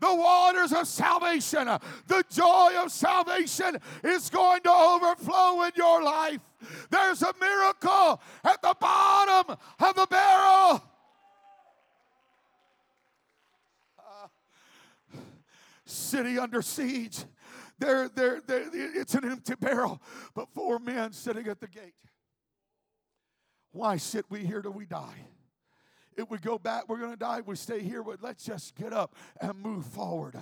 the 0.00 0.14
waters 0.14 0.72
of 0.72 0.86
salvation, 0.86 1.66
the 2.06 2.24
joy 2.30 2.72
of 2.76 2.92
salvation 2.92 3.78
is 4.04 4.30
going 4.30 4.60
to 4.62 4.70
overflow 4.70 5.62
in 5.62 5.72
your 5.76 6.02
life. 6.02 6.40
There's 6.90 7.22
a 7.22 7.32
miracle 7.40 8.20
at 8.44 8.60
the 8.62 8.74
bottom 8.80 9.56
of 9.80 9.94
the 9.94 10.06
barrel. 10.10 10.82
Uh, 13.98 15.18
city 15.84 16.38
under 16.38 16.62
siege. 16.62 17.24
It's 17.80 19.14
an 19.14 19.24
empty 19.24 19.54
barrel, 19.54 20.02
but 20.34 20.48
four 20.52 20.78
men 20.78 21.12
sitting 21.12 21.46
at 21.46 21.60
the 21.60 21.68
gate. 21.68 21.94
Why 23.70 23.96
sit 23.98 24.24
we 24.28 24.44
here 24.44 24.62
till 24.62 24.72
we 24.72 24.86
die? 24.86 25.26
If 26.18 26.30
we 26.30 26.38
go 26.38 26.58
back, 26.58 26.88
we're 26.88 26.98
going 26.98 27.12
to 27.12 27.16
die. 27.16 27.42
We 27.46 27.54
stay 27.54 27.80
here, 27.80 28.02
but 28.02 28.20
let's 28.20 28.44
just 28.44 28.74
get 28.74 28.92
up 28.92 29.14
and 29.40 29.56
move 29.56 29.86
forward. 29.86 30.34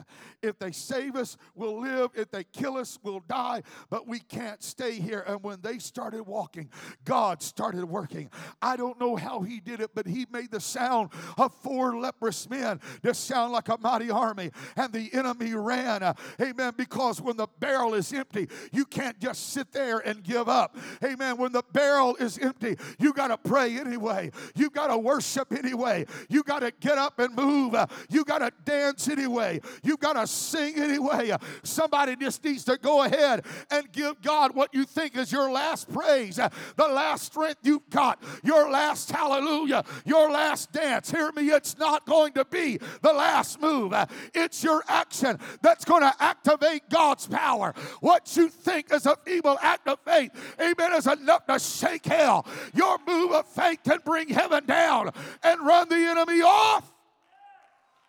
If 0.43 0.59
they 0.59 0.73
save 0.73 1.17
us, 1.17 1.37
we'll 1.55 1.79
live. 1.79 2.12
If 2.15 2.31
they 2.31 2.45
kill 2.45 2.79
us, 2.79 2.99
we'll 3.03 3.23
die. 3.29 3.62
But 3.91 4.09
we 4.09 4.21
can't 4.21 4.62
stay 4.62 4.93
here. 4.93 5.23
And 5.27 5.43
when 5.43 5.61
they 5.61 5.79
started 5.79 6.23
walking, 6.23 6.71
God 7.05 7.43
started 7.43 7.85
working. 7.85 8.31
I 8.62 8.77
don't 8.77 8.99
know 8.99 9.17
how 9.17 9.43
He 9.43 9.61
did 9.61 9.81
it, 9.81 9.91
but 9.95 10.07
He 10.07 10.27
made 10.31 10.51
the 10.51 10.61
sound 10.61 11.11
of 11.37 11.53
four 11.57 11.95
leprous 11.99 12.49
men 12.49 12.81
to 13.03 13.12
sound 13.12 13.53
like 13.53 13.69
a 13.69 13.77
mighty 13.77 14.11
army. 14.11 14.53
And 14.77 14.95
the 14.95 15.11
enemy 15.12 15.53
ran. 15.53 16.15
Amen. 16.41 16.73
Because 16.75 17.21
when 17.21 17.37
the 17.37 17.49
barrel 17.61 17.93
is 17.93 18.15
empty, 18.15 18.49
you 18.73 18.87
can't 18.87 19.21
just 19.21 19.51
sit 19.51 19.73
there 19.73 19.99
and 19.99 20.23
give 20.23 20.49
up. 20.49 20.75
Amen. 21.05 21.37
When 21.37 21.53
the 21.53 21.65
barrel 21.73 22.17
is 22.17 22.39
empty, 22.39 22.79
you 22.99 23.12
got 23.12 23.29
to 23.29 23.37
pray 23.37 23.79
anyway. 23.79 24.31
You 24.55 24.71
got 24.71 24.87
to 24.87 24.97
worship 24.97 25.53
anyway 25.53 25.65
anyway. 25.66 26.07
You 26.29 26.42
got 26.42 26.61
to 26.61 26.72
get 26.81 26.98
up 26.98 27.18
and 27.18 27.35
move. 27.35 27.74
You 28.09 28.24
got 28.24 28.38
to 28.38 28.52
dance 28.64 29.09
anyway. 29.09 29.61
You 29.83 29.96
got 29.96 30.14
to 30.14 30.26
sing 30.26 30.76
anyway. 30.76 31.37
Somebody 31.62 32.16
just 32.16 32.44
needs 32.44 32.64
to 32.64 32.76
go 32.76 33.02
ahead 33.02 33.44
and 33.70 33.90
give 33.92 34.20
God 34.22 34.55
what 34.55 34.72
you 34.74 34.85
think 34.85 35.16
is 35.16 35.33
your 35.33 35.50
last 35.50 35.92
praise, 35.92 36.37
the 36.37 36.88
last 36.88 37.26
strength 37.26 37.61
you've 37.62 37.88
got, 37.90 38.22
your 38.42 38.70
last 38.70 39.11
hallelujah, 39.11 39.85
your 40.05 40.31
last 40.31 40.72
dance. 40.72 41.11
Hear 41.11 41.33
me, 41.33 41.48
it's 41.48 41.79
not 41.79 42.07
going 42.07 42.33
to 42.35 42.44
be 42.44 42.79
the 43.02 43.12
last 43.12 43.61
move. 43.61 43.94
It's 44.35 44.62
your 44.62 44.83
action 44.88 45.38
that's 45.62 45.85
going 45.85 46.02
to 46.02 46.14
activate 46.20 46.88
God's 46.90 47.26
power. 47.26 47.74
What 48.00 48.37
you 48.37 48.48
think 48.48 48.92
is 48.92 49.07
a 49.07 49.16
feeble 49.24 49.59
act 49.61 49.88
of 49.88 49.98
faith, 50.05 50.31
amen, 50.61 50.92
is 50.94 51.07
enough 51.07 51.46
to 51.46 51.59
shake 51.59 52.07
hell. 52.07 52.46
Your 52.74 52.98
move 53.07 53.33
of 53.33 53.46
faith 53.48 53.81
can 53.85 53.98
bring 54.05 54.29
heaven 54.29 54.64
down 54.66 55.11
and 55.42 55.56
run 55.64 55.88
the 55.88 55.97
enemy 55.97 56.42
off. 56.42 56.92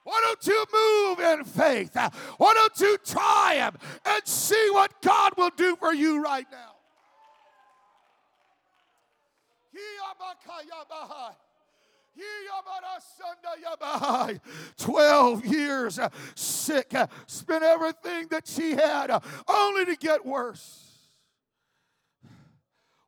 Why 0.07 0.21
don't 0.21 0.47
you 0.47 0.65
move 0.73 1.19
in 1.19 1.43
faith? 1.43 1.97
Why 2.37 2.53
don't 2.53 2.79
you 2.79 2.97
try 3.05 3.55
him 3.55 3.77
and 4.05 4.25
see 4.25 4.69
what 4.71 5.01
God 5.01 5.33
will 5.35 5.49
do 5.49 5.75
for 5.75 5.93
you 5.93 6.23
right 6.23 6.47
now? 6.49 6.75
Twelve 14.77 15.45
years 15.45 15.99
uh, 15.99 16.07
sick, 16.35 16.95
uh, 16.95 17.07
spent 17.25 17.63
everything 17.63 18.27
that 18.29 18.47
she 18.47 18.71
had 18.71 19.11
uh, 19.11 19.19
only 19.47 19.85
to 19.85 19.95
get 19.97 20.25
worse. 20.25 20.83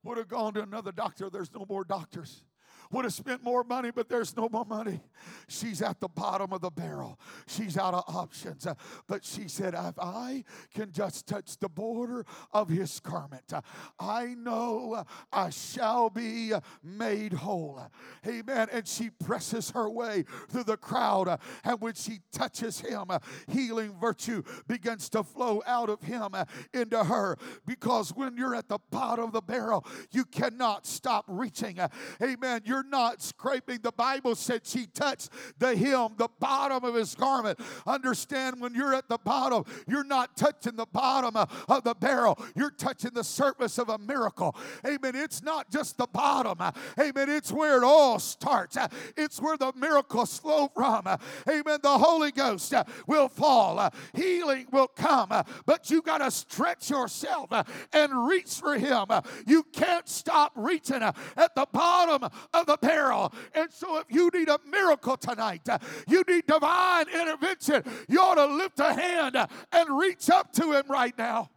Would 0.03 0.17
have 0.17 0.27
gone 0.27 0.53
to 0.55 0.63
another 0.63 0.91
doctor, 0.91 1.29
there's 1.29 1.53
no 1.53 1.65
more 1.67 1.85
doctors 1.85 2.43
would 2.91 3.05
have 3.05 3.13
spent 3.13 3.43
more 3.43 3.63
money, 3.63 3.91
but 3.91 4.09
there's 4.09 4.35
no 4.35 4.49
more 4.49 4.65
money. 4.65 5.01
She's 5.47 5.81
at 5.81 5.99
the 5.99 6.07
bottom 6.07 6.53
of 6.53 6.61
the 6.61 6.71
barrel. 6.71 7.19
She's 7.47 7.77
out 7.77 7.93
of 7.93 8.03
options. 8.07 8.67
But 9.07 9.23
she 9.23 9.47
said, 9.47 9.73
If 9.75 9.99
I 9.99 10.43
can 10.73 10.91
just 10.91 11.27
touch 11.27 11.57
the 11.57 11.69
border 11.69 12.25
of 12.51 12.69
his 12.69 12.99
garment, 12.99 13.53
I 13.99 14.35
know 14.37 15.03
I 15.31 15.49
shall 15.49 16.09
be 16.09 16.53
made 16.83 17.33
whole. 17.33 17.81
Amen. 18.27 18.67
And 18.71 18.87
she 18.87 19.09
presses 19.09 19.71
her 19.71 19.89
way 19.89 20.25
through 20.49 20.63
the 20.63 20.77
crowd. 20.77 21.39
And 21.63 21.79
when 21.81 21.93
she 21.93 22.19
touches 22.31 22.79
him, 22.79 23.05
healing 23.47 23.95
virtue 23.99 24.43
begins 24.67 25.09
to 25.09 25.23
flow 25.23 25.61
out 25.67 25.89
of 25.89 26.01
him 26.01 26.31
into 26.73 27.03
her. 27.03 27.37
Because 27.65 28.15
when 28.15 28.35
you're 28.37 28.55
at 28.55 28.67
the 28.67 28.79
bottom 28.89 29.25
of 29.25 29.33
the 29.33 29.41
barrel, 29.41 29.85
you 30.11 30.25
cannot 30.25 30.87
stop 30.87 31.25
reaching. 31.27 31.77
Amen. 32.21 32.61
You're 32.65 32.78
you're 32.79 32.89
not 32.89 33.21
scraping. 33.21 33.79
The 33.81 33.91
Bible 33.91 34.35
said 34.35 34.61
she 34.65 34.85
touched 34.85 35.29
the 35.57 35.75
hem, 35.75 36.11
the 36.17 36.29
bottom 36.39 36.85
of 36.85 36.95
his 36.95 37.13
garment. 37.13 37.59
Understand 37.85 38.61
when 38.61 38.73
you're 38.73 38.93
at 38.93 39.09
the 39.09 39.17
bottom, 39.17 39.65
you're 39.85 40.05
not 40.05 40.37
touching 40.37 40.77
the 40.77 40.85
bottom 40.85 41.35
of 41.35 41.83
the 41.83 41.93
barrel, 41.93 42.39
you're 42.55 42.71
touching 42.71 43.11
the 43.13 43.23
surface 43.23 43.77
of 43.77 43.89
a 43.89 43.97
miracle. 43.97 44.55
Amen. 44.85 45.13
It's 45.15 45.43
not 45.43 45.69
just 45.69 45.97
the 45.97 46.07
bottom. 46.07 46.57
Amen. 46.97 47.29
It's 47.29 47.51
where 47.51 47.77
it 47.77 47.83
all 47.83 48.17
starts. 48.17 48.77
It's 49.17 49.41
where 49.41 49.57
the 49.57 49.73
miracles 49.75 50.39
flow 50.39 50.69
from. 50.73 51.05
Amen. 51.49 51.79
The 51.83 51.97
Holy 51.97 52.31
Ghost 52.31 52.73
will 53.07 53.27
fall, 53.27 53.93
healing 54.13 54.67
will 54.71 54.87
come, 54.87 55.29
but 55.65 55.89
you 55.89 56.01
got 56.01 56.19
to 56.19 56.31
stretch 56.31 56.89
yourself 56.89 57.49
and 57.91 58.27
reach 58.27 58.53
for 58.53 58.77
Him. 58.77 59.07
You 59.45 59.63
can't 59.63 60.07
stop 60.07 60.53
reaching 60.55 61.01
at 61.03 61.55
the 61.55 61.67
bottom 61.73 62.29
of 62.53 62.65
the 62.69 62.77
barrel. 62.77 63.33
And 63.55 63.71
so, 63.73 63.97
if 63.97 64.05
you 64.09 64.29
need 64.33 64.47
a 64.47 64.59
miracle 64.69 65.17
tonight, 65.17 65.67
uh, 65.67 65.79
you 66.07 66.23
need 66.27 66.45
divine 66.45 67.07
intervention, 67.09 67.83
you 68.07 68.21
ought 68.21 68.35
to 68.35 68.45
lift 68.45 68.79
a 68.79 68.93
hand 68.93 69.35
and 69.71 69.97
reach 69.97 70.29
up 70.29 70.53
to 70.53 70.73
Him 70.73 70.85
right 70.87 71.17
now. 71.17 71.49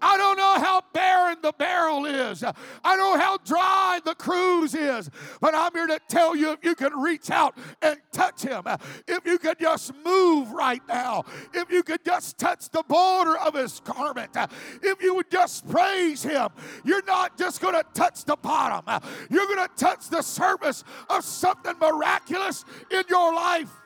I 0.00 0.16
don't 0.16 0.36
know 0.36 0.54
how 0.58 0.82
barren 0.92 1.38
the 1.42 1.52
barrel 1.52 2.06
is. 2.06 2.44
I 2.44 2.96
don't 2.96 2.98
know 2.98 3.18
how 3.18 3.38
dry 3.38 4.00
the 4.04 4.14
cruse 4.14 4.74
is. 4.74 5.10
But 5.40 5.54
I'm 5.54 5.72
here 5.72 5.86
to 5.86 6.00
tell 6.08 6.36
you 6.36 6.52
if 6.52 6.64
you 6.64 6.74
can 6.74 6.92
reach 6.94 7.30
out 7.30 7.56
and 7.80 7.98
touch 8.12 8.42
him, 8.42 8.64
if 9.08 9.26
you 9.26 9.38
could 9.38 9.58
just 9.58 9.92
move 10.04 10.52
right 10.52 10.82
now, 10.88 11.24
if 11.52 11.70
you 11.70 11.82
could 11.82 12.04
just 12.04 12.38
touch 12.38 12.68
the 12.70 12.84
border 12.86 13.36
of 13.38 13.54
his 13.54 13.80
garment, 13.80 14.36
if 14.82 15.02
you 15.02 15.14
would 15.14 15.30
just 15.30 15.68
praise 15.68 16.22
him, 16.22 16.48
you're 16.84 17.04
not 17.04 17.36
just 17.36 17.60
going 17.60 17.74
to 17.74 17.84
touch 17.94 18.24
the 18.24 18.36
bottom, 18.36 19.02
you're 19.30 19.46
going 19.46 19.66
to 19.68 19.74
touch 19.76 20.08
the 20.08 20.22
surface 20.22 20.84
of 21.10 21.24
something 21.24 21.74
miraculous 21.80 22.64
in 22.90 23.02
your 23.08 23.34
life. 23.34 23.81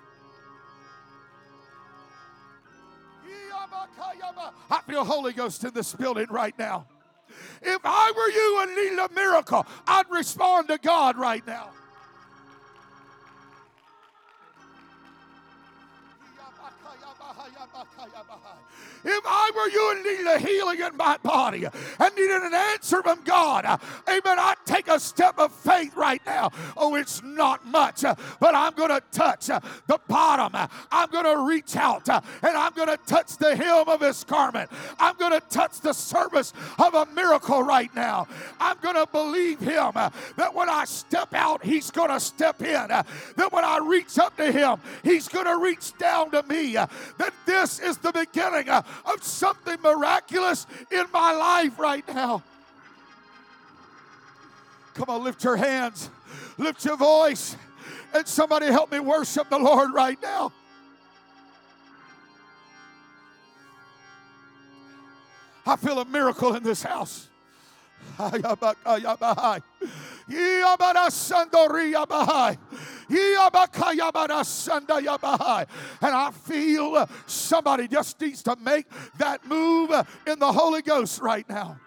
I 4.71 4.81
feel 4.87 5.05
Holy 5.05 5.33
Ghost 5.33 5.65
in 5.65 5.73
this 5.73 5.95
building 5.95 6.27
right 6.31 6.57
now. 6.59 6.87
If 7.62 7.81
I 7.85 8.12
were 8.17 8.31
you 8.31 8.62
and 8.62 8.77
needed 8.77 8.99
a 8.99 9.15
miracle, 9.15 9.67
I'd 9.87 10.09
respond 10.11 10.69
to 10.69 10.79
God 10.79 11.17
right 11.17 11.47
now. 11.47 11.71
If 19.09 19.25
I 19.25 19.51
were 19.55 19.71
you 19.71 19.92
and 19.92 20.05
needed 20.05 20.27
a 20.27 20.38
healing 20.38 20.81
in 20.81 20.97
my 20.97 21.16
body 21.19 21.64
and 21.64 22.14
needed 22.16 22.42
an 22.42 22.55
answer 22.55 23.03
from 23.03 23.23
God, 23.25 23.64
amen, 24.09 24.38
I'd 24.38 24.57
take 24.64 24.88
a 24.88 24.99
step 24.99 25.38
of 25.38 25.53
faith 25.53 25.97
right 25.97 26.21
now. 26.27 26.51
Oh, 26.77 26.97
it's 26.97 27.23
not 27.23 27.64
much, 27.64 28.03
but 28.03 28.55
I'm 28.55 28.75
going 28.75 28.90
to 28.90 29.03
touch 29.12 29.47
the 29.47 30.01
bottom. 30.09 30.69
I'm 30.90 31.11
going 31.11 31.25
to 31.25 31.47
reach 31.47 31.77
out 31.77 32.09
and 32.09 32.25
I'm 32.42 32.73
going 32.73 32.88
to 32.88 32.99
touch 33.07 33.37
the 33.37 33.55
hem 33.55 33.88
of 33.88 34.01
his 34.01 34.25
garment. 34.25 34.71
I'm 34.99 35.16
going 35.16 35.33
to 35.33 35.47
touch 35.49 35.81
the 35.81 35.92
surface 35.92 36.53
of 36.79 36.95
a 36.95 37.07
miracle 37.07 37.62
right 37.62 37.95
now. 37.95 38.27
I'm 38.59 38.77
going 38.83 38.97
to 38.97 39.07
believe 39.07 39.61
him 39.61 39.92
that 39.92 40.53
when 40.53 40.69
I 40.69 40.85
step 40.85 41.33
out, 41.33 41.64
he's 41.64 41.92
going 41.92 42.11
to 42.11 42.19
step 42.19 42.61
in. 42.61 42.88
That 42.88 43.53
when 43.53 43.64
I 43.64 43.79
reach 43.79 44.19
up 44.19 44.37
to 44.38 44.51
him, 44.51 44.81
he's 45.05 45.29
going 45.29 45.47
to 45.47 45.59
reach 45.59 45.97
down 45.97 46.33
to 46.33 46.42
me. 46.42 46.73
That 46.73 47.33
this 47.47 47.79
is 47.79 47.99
the 47.99 48.11
beginning 48.12 48.69
of 49.05 49.23
something 49.23 49.81
miraculous 49.83 50.67
in 50.91 51.05
my 51.13 51.33
life 51.33 51.79
right 51.79 52.07
now. 52.15 52.43
Come 54.95 55.07
on, 55.09 55.25
lift 55.25 55.45
your 55.45 55.57
hands, 55.57 56.11
lift 56.57 56.85
your 56.85 56.97
voice, 56.97 57.57
and 58.15 58.27
somebody 58.27 58.67
help 58.67 58.91
me 58.91 58.99
worship 58.99 59.51
the 59.51 59.59
Lord 59.59 59.93
right 59.93 60.21
now. 60.23 60.53
I 65.67 65.77
feel 65.77 65.99
a 65.99 66.05
miracle 66.05 66.55
in 66.55 66.63
this 66.63 66.83
house. 66.83 67.29
And 76.01 76.14
I 76.14 76.31
feel 76.31 77.09
somebody 77.27 77.88
just 77.88 78.21
needs 78.21 78.42
to 78.45 78.57
make 78.57 78.87
that 79.19 79.47
move 79.47 79.90
in 80.27 80.38
the 80.38 80.51
Holy 80.53 80.83
Ghost 80.83 81.21
right 81.21 81.49
now. 81.49 81.79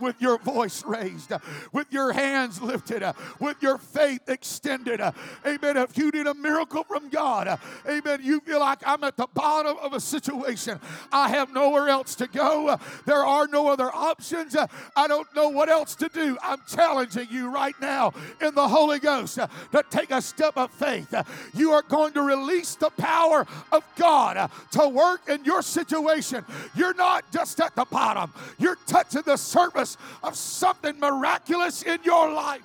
With 0.00 0.20
your 0.20 0.38
voice 0.38 0.84
raised, 0.84 1.32
with 1.72 1.92
your 1.92 2.12
hands 2.12 2.60
lifted, 2.60 3.02
with 3.38 3.62
your 3.62 3.78
faith 3.78 4.28
extended. 4.28 5.00
Amen. 5.00 5.76
If 5.76 5.96
you 5.96 6.10
need 6.10 6.26
a 6.26 6.34
miracle 6.34 6.84
from 6.84 7.08
God, 7.08 7.58
amen, 7.88 8.20
you 8.22 8.40
feel 8.40 8.60
like 8.60 8.80
I'm 8.86 9.04
at 9.04 9.16
the 9.16 9.28
bottom 9.32 9.76
of 9.78 9.92
a 9.92 10.00
situation. 10.00 10.80
I 11.12 11.28
have 11.30 11.52
nowhere 11.52 11.88
else 11.88 12.14
to 12.16 12.26
go. 12.26 12.78
There 13.06 13.24
are 13.24 13.46
no 13.46 13.68
other 13.68 13.90
options. 13.94 14.56
I 14.96 15.06
don't 15.06 15.34
know 15.34 15.48
what 15.48 15.68
else 15.68 15.94
to 15.96 16.08
do. 16.08 16.36
I'm 16.42 16.60
challenging 16.68 17.28
you 17.30 17.50
right 17.50 17.74
now 17.80 18.12
in 18.40 18.54
the 18.54 18.68
Holy 18.68 18.98
Ghost 18.98 19.36
to 19.36 19.84
take 19.90 20.10
a 20.10 20.20
step 20.20 20.56
of 20.56 20.70
faith. 20.72 21.14
You 21.54 21.72
are 21.72 21.82
going 21.82 22.12
to 22.14 22.22
release 22.22 22.74
the 22.74 22.90
power 22.90 23.46
of 23.72 23.84
God 23.96 24.50
to 24.72 24.88
work 24.88 25.29
in 25.30 25.44
your 25.44 25.62
situation, 25.62 26.44
you're 26.74 26.94
not 26.94 27.24
just 27.32 27.60
at 27.60 27.74
the 27.76 27.84
bottom, 27.86 28.32
you're 28.58 28.78
touching 28.86 29.22
the 29.22 29.36
surface 29.36 29.96
of 30.22 30.36
something 30.36 30.98
miraculous 30.98 31.82
in 31.82 31.98
your 32.04 32.32
life. 32.32 32.62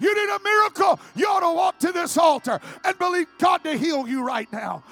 You 0.00 0.14
need 0.14 0.34
a 0.34 0.40
miracle, 0.42 1.00
you 1.14 1.26
ought 1.26 1.40
to 1.40 1.54
walk 1.54 1.78
to 1.78 1.92
this 1.92 2.18
altar 2.18 2.60
and 2.84 2.98
believe 2.98 3.28
God 3.38 3.64
to 3.64 3.78
heal 3.78 4.06
you 4.06 4.26
right 4.26 4.52
now. 4.52 4.82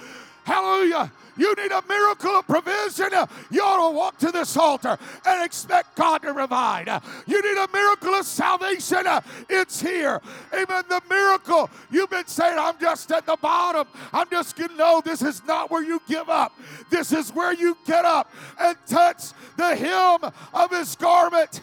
Hallelujah. 0.44 1.12
You 1.36 1.54
need 1.54 1.72
a 1.72 1.82
miracle 1.88 2.30
of 2.30 2.46
provision. 2.46 3.08
You 3.50 3.62
ought 3.62 3.90
to 3.90 3.96
walk 3.96 4.18
to 4.18 4.30
this 4.30 4.56
altar 4.56 4.98
and 5.26 5.44
expect 5.44 5.96
God 5.96 6.22
to 6.22 6.34
provide. 6.34 6.88
You 7.26 7.40
need 7.40 7.58
a 7.58 7.68
miracle 7.72 8.14
of 8.14 8.26
salvation. 8.26 9.04
It's 9.48 9.80
here. 9.80 10.20
Amen. 10.52 10.84
The 10.88 11.00
miracle. 11.08 11.70
You've 11.90 12.10
been 12.10 12.26
saying, 12.26 12.58
I'm 12.58 12.78
just 12.78 13.10
at 13.12 13.24
the 13.26 13.36
bottom. 13.40 13.86
I'm 14.12 14.28
just 14.30 14.56
going 14.56 14.70
to 14.70 14.76
know 14.76 15.00
this 15.04 15.22
is 15.22 15.42
not 15.46 15.70
where 15.70 15.82
you 15.82 16.02
give 16.06 16.28
up. 16.28 16.52
This 16.90 17.12
is 17.12 17.30
where 17.34 17.54
you 17.54 17.76
get 17.86 18.04
up 18.04 18.30
and 18.60 18.76
touch 18.86 19.30
the 19.56 19.74
hem 19.74 20.32
of 20.52 20.70
his 20.70 20.94
garment. 20.96 21.60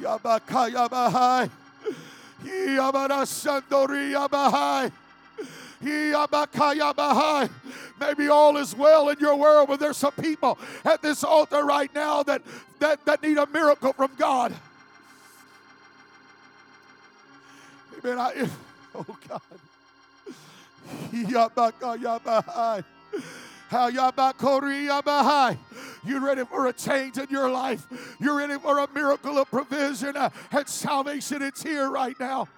Yabakayabahai. 0.00 1.50
Yabarasandori 2.44 4.14
Yabahai. 4.14 4.92
Maybe 7.98 8.28
all 8.28 8.56
is 8.56 8.74
well 8.74 9.08
in 9.08 9.18
your 9.18 9.36
world, 9.36 9.68
but 9.68 9.80
there's 9.80 9.96
some 9.96 10.12
people 10.12 10.58
at 10.84 11.00
this 11.02 11.24
altar 11.24 11.64
right 11.64 11.92
now 11.94 12.22
that, 12.24 12.42
that, 12.78 13.04
that 13.06 13.22
need 13.22 13.38
a 13.38 13.46
miracle 13.46 13.92
from 13.92 14.10
God. 14.18 14.54
Amen. 17.98 18.18
I, 18.18 18.48
oh 18.94 19.16
God. 19.28 19.40
You're 26.02 26.20
ready 26.20 26.44
for 26.44 26.66
a 26.66 26.72
change 26.72 27.18
in 27.18 27.26
your 27.30 27.50
life. 27.50 28.16
You're 28.18 28.36
ready 28.36 28.58
for 28.58 28.78
a 28.78 28.88
miracle 28.92 29.38
of 29.38 29.48
provision 29.50 30.16
uh, 30.16 30.30
and 30.50 30.68
salvation. 30.68 31.42
It's 31.42 31.62
here 31.62 31.88
right 31.90 32.18
now. 32.18 32.48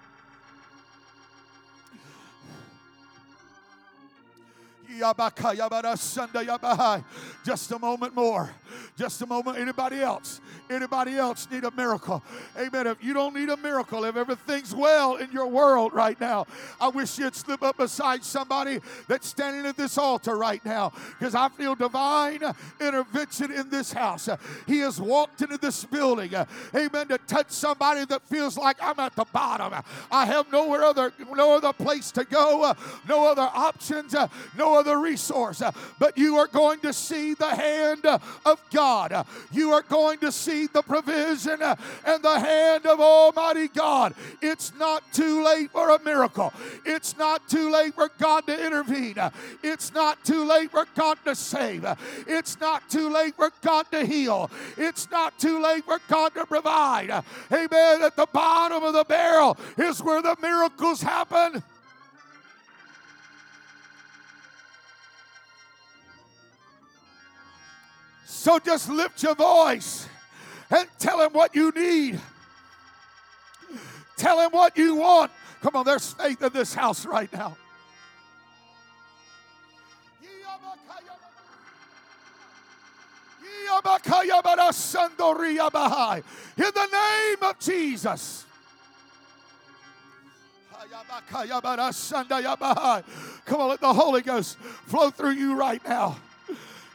Just 7.45 7.71
a 7.71 7.79
moment 7.79 8.15
more. 8.15 8.49
Just 8.97 9.21
a 9.21 9.25
moment. 9.25 9.57
Anybody 9.57 10.01
else? 10.01 10.41
Anybody 10.69 11.15
else 11.17 11.47
need 11.51 11.63
a 11.63 11.71
miracle? 11.71 12.23
Amen. 12.57 12.87
If 12.87 13.03
you 13.03 13.13
don't 13.13 13.35
need 13.35 13.49
a 13.49 13.57
miracle, 13.57 14.05
if 14.05 14.15
everything's 14.15 14.73
well 14.73 15.15
in 15.15 15.31
your 15.31 15.47
world 15.47 15.93
right 15.93 16.19
now, 16.19 16.45
I 16.79 16.87
wish 16.89 17.17
you'd 17.17 17.35
slip 17.35 17.63
up 17.63 17.77
beside 17.77 18.23
somebody 18.23 18.79
that's 19.07 19.27
standing 19.27 19.65
at 19.65 19.77
this 19.77 19.97
altar 19.97 20.37
right 20.37 20.63
now 20.65 20.91
because 21.19 21.35
I 21.35 21.49
feel 21.49 21.75
divine 21.75 22.41
intervention 22.79 23.51
in 23.51 23.69
this 23.69 23.93
house. 23.93 24.29
He 24.67 24.79
has 24.79 24.99
walked 24.99 25.41
into 25.41 25.57
this 25.57 25.85
building, 25.85 26.33
amen, 26.75 27.07
to 27.07 27.17
touch 27.27 27.51
somebody 27.51 28.05
that 28.05 28.21
feels 28.27 28.57
like 28.57 28.77
I'm 28.81 28.99
at 28.99 29.15
the 29.15 29.25
bottom. 29.25 29.73
I 30.11 30.25
have 30.25 30.51
nowhere 30.51 30.83
other, 30.83 31.13
no 31.33 31.57
other 31.57 31.73
place 31.73 32.11
to 32.11 32.25
go, 32.25 32.73
no 33.07 33.31
other 33.31 33.49
options, 33.53 34.15
no 34.57 34.79
other 34.79 34.82
resource. 34.91 35.61
Uh, 35.61 35.71
but 35.99 36.17
you 36.17 36.37
are 36.37 36.47
going 36.47 36.79
to 36.79 36.93
see 36.93 37.33
the 37.33 37.49
hand 37.49 38.05
of 38.05 38.61
God. 38.71 39.25
You 39.51 39.71
are 39.71 39.81
going 39.83 40.19
to 40.19 40.31
see 40.31 40.67
the 40.67 40.81
provision 40.81 41.61
uh, 41.61 41.75
and 42.05 42.23
the 42.23 42.39
hand 42.39 42.85
of 42.85 42.99
Almighty 42.99 43.67
God. 43.67 44.13
It's 44.41 44.73
not 44.77 45.03
too 45.13 45.43
late 45.43 45.71
for 45.71 45.89
a 45.95 46.03
miracle. 46.03 46.53
It's 46.85 47.17
not 47.17 47.47
too 47.49 47.71
late 47.71 47.93
for 47.93 48.09
God 48.19 48.45
to 48.47 48.65
intervene. 48.65 49.15
It's 49.63 49.93
not 49.93 50.23
too 50.23 50.45
late 50.45 50.71
for 50.71 50.85
God 50.95 51.17
to 51.25 51.35
save. 51.35 51.85
It's 52.27 52.59
not 52.59 52.89
too 52.89 53.09
late 53.09 53.35
for 53.35 53.51
God 53.61 53.85
to 53.91 54.05
heal. 54.05 54.49
It's 54.77 55.09
not 55.11 55.37
too 55.39 55.61
late 55.61 55.85
for 55.85 55.99
God 56.07 56.33
to 56.35 56.45
provide. 56.45 57.09
Amen. 57.51 58.03
At 58.03 58.15
the 58.15 58.27
bottom 58.31 58.83
of 58.83 58.93
the 58.93 59.03
barrel 59.03 59.57
is 59.77 60.01
where 60.01 60.21
the 60.21 60.35
miracles 60.41 61.01
happen. 61.01 61.63
So 68.43 68.59
just 68.59 68.89
lift 68.89 69.23
your 69.23 69.35
voice 69.35 70.05
and 70.69 70.85
tell 70.99 71.21
him 71.21 71.31
what 71.31 71.55
you 71.55 71.71
need. 71.71 72.19
Tell 74.17 74.37
him 74.41 74.51
what 74.51 74.77
you 74.77 74.95
want. 74.95 75.31
Come 75.61 75.77
on, 75.77 75.85
there's 75.85 76.11
faith 76.11 76.43
in 76.43 76.51
this 76.51 76.73
house 76.73 77.05
right 77.05 77.31
now. 77.31 77.55
In 86.57 86.63
the 86.65 86.89
name 86.91 87.49
of 87.49 87.59
Jesus. 87.59 88.45
Come 93.45 93.61
on, 93.61 93.69
let 93.69 93.79
the 93.79 93.93
Holy 93.93 94.21
Ghost 94.21 94.57
flow 94.57 95.11
through 95.11 95.31
you 95.31 95.55
right 95.55 95.81
now 95.87 96.17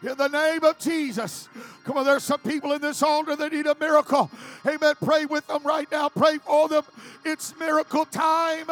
in 0.02 0.16
the 0.16 0.28
name 0.28 0.64
of 0.64 0.78
Jesus. 0.78 1.48
Come 1.84 1.96
on, 1.96 2.04
there's 2.04 2.22
some 2.22 2.40
people 2.40 2.72
in 2.72 2.80
this 2.80 3.02
altar 3.02 3.34
that 3.36 3.52
need 3.52 3.66
a 3.66 3.76
miracle. 3.80 4.30
Amen. 4.66 4.94
Pray 5.02 5.26
with 5.26 5.46
them 5.46 5.62
right 5.64 5.90
now. 5.90 6.08
Pray 6.08 6.38
for 6.38 6.68
them. 6.68 6.84
It's 7.24 7.58
miracle 7.58 8.04
time. 8.04 8.66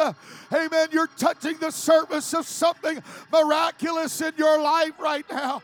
Amen. 0.53 0.87
You're 0.91 1.09
touching 1.17 1.57
the 1.57 1.71
surface 1.71 2.33
of 2.33 2.47
something 2.47 3.01
miraculous 3.31 4.21
in 4.21 4.33
your 4.37 4.61
life 4.61 4.99
right 4.99 5.25
now. 5.29 5.61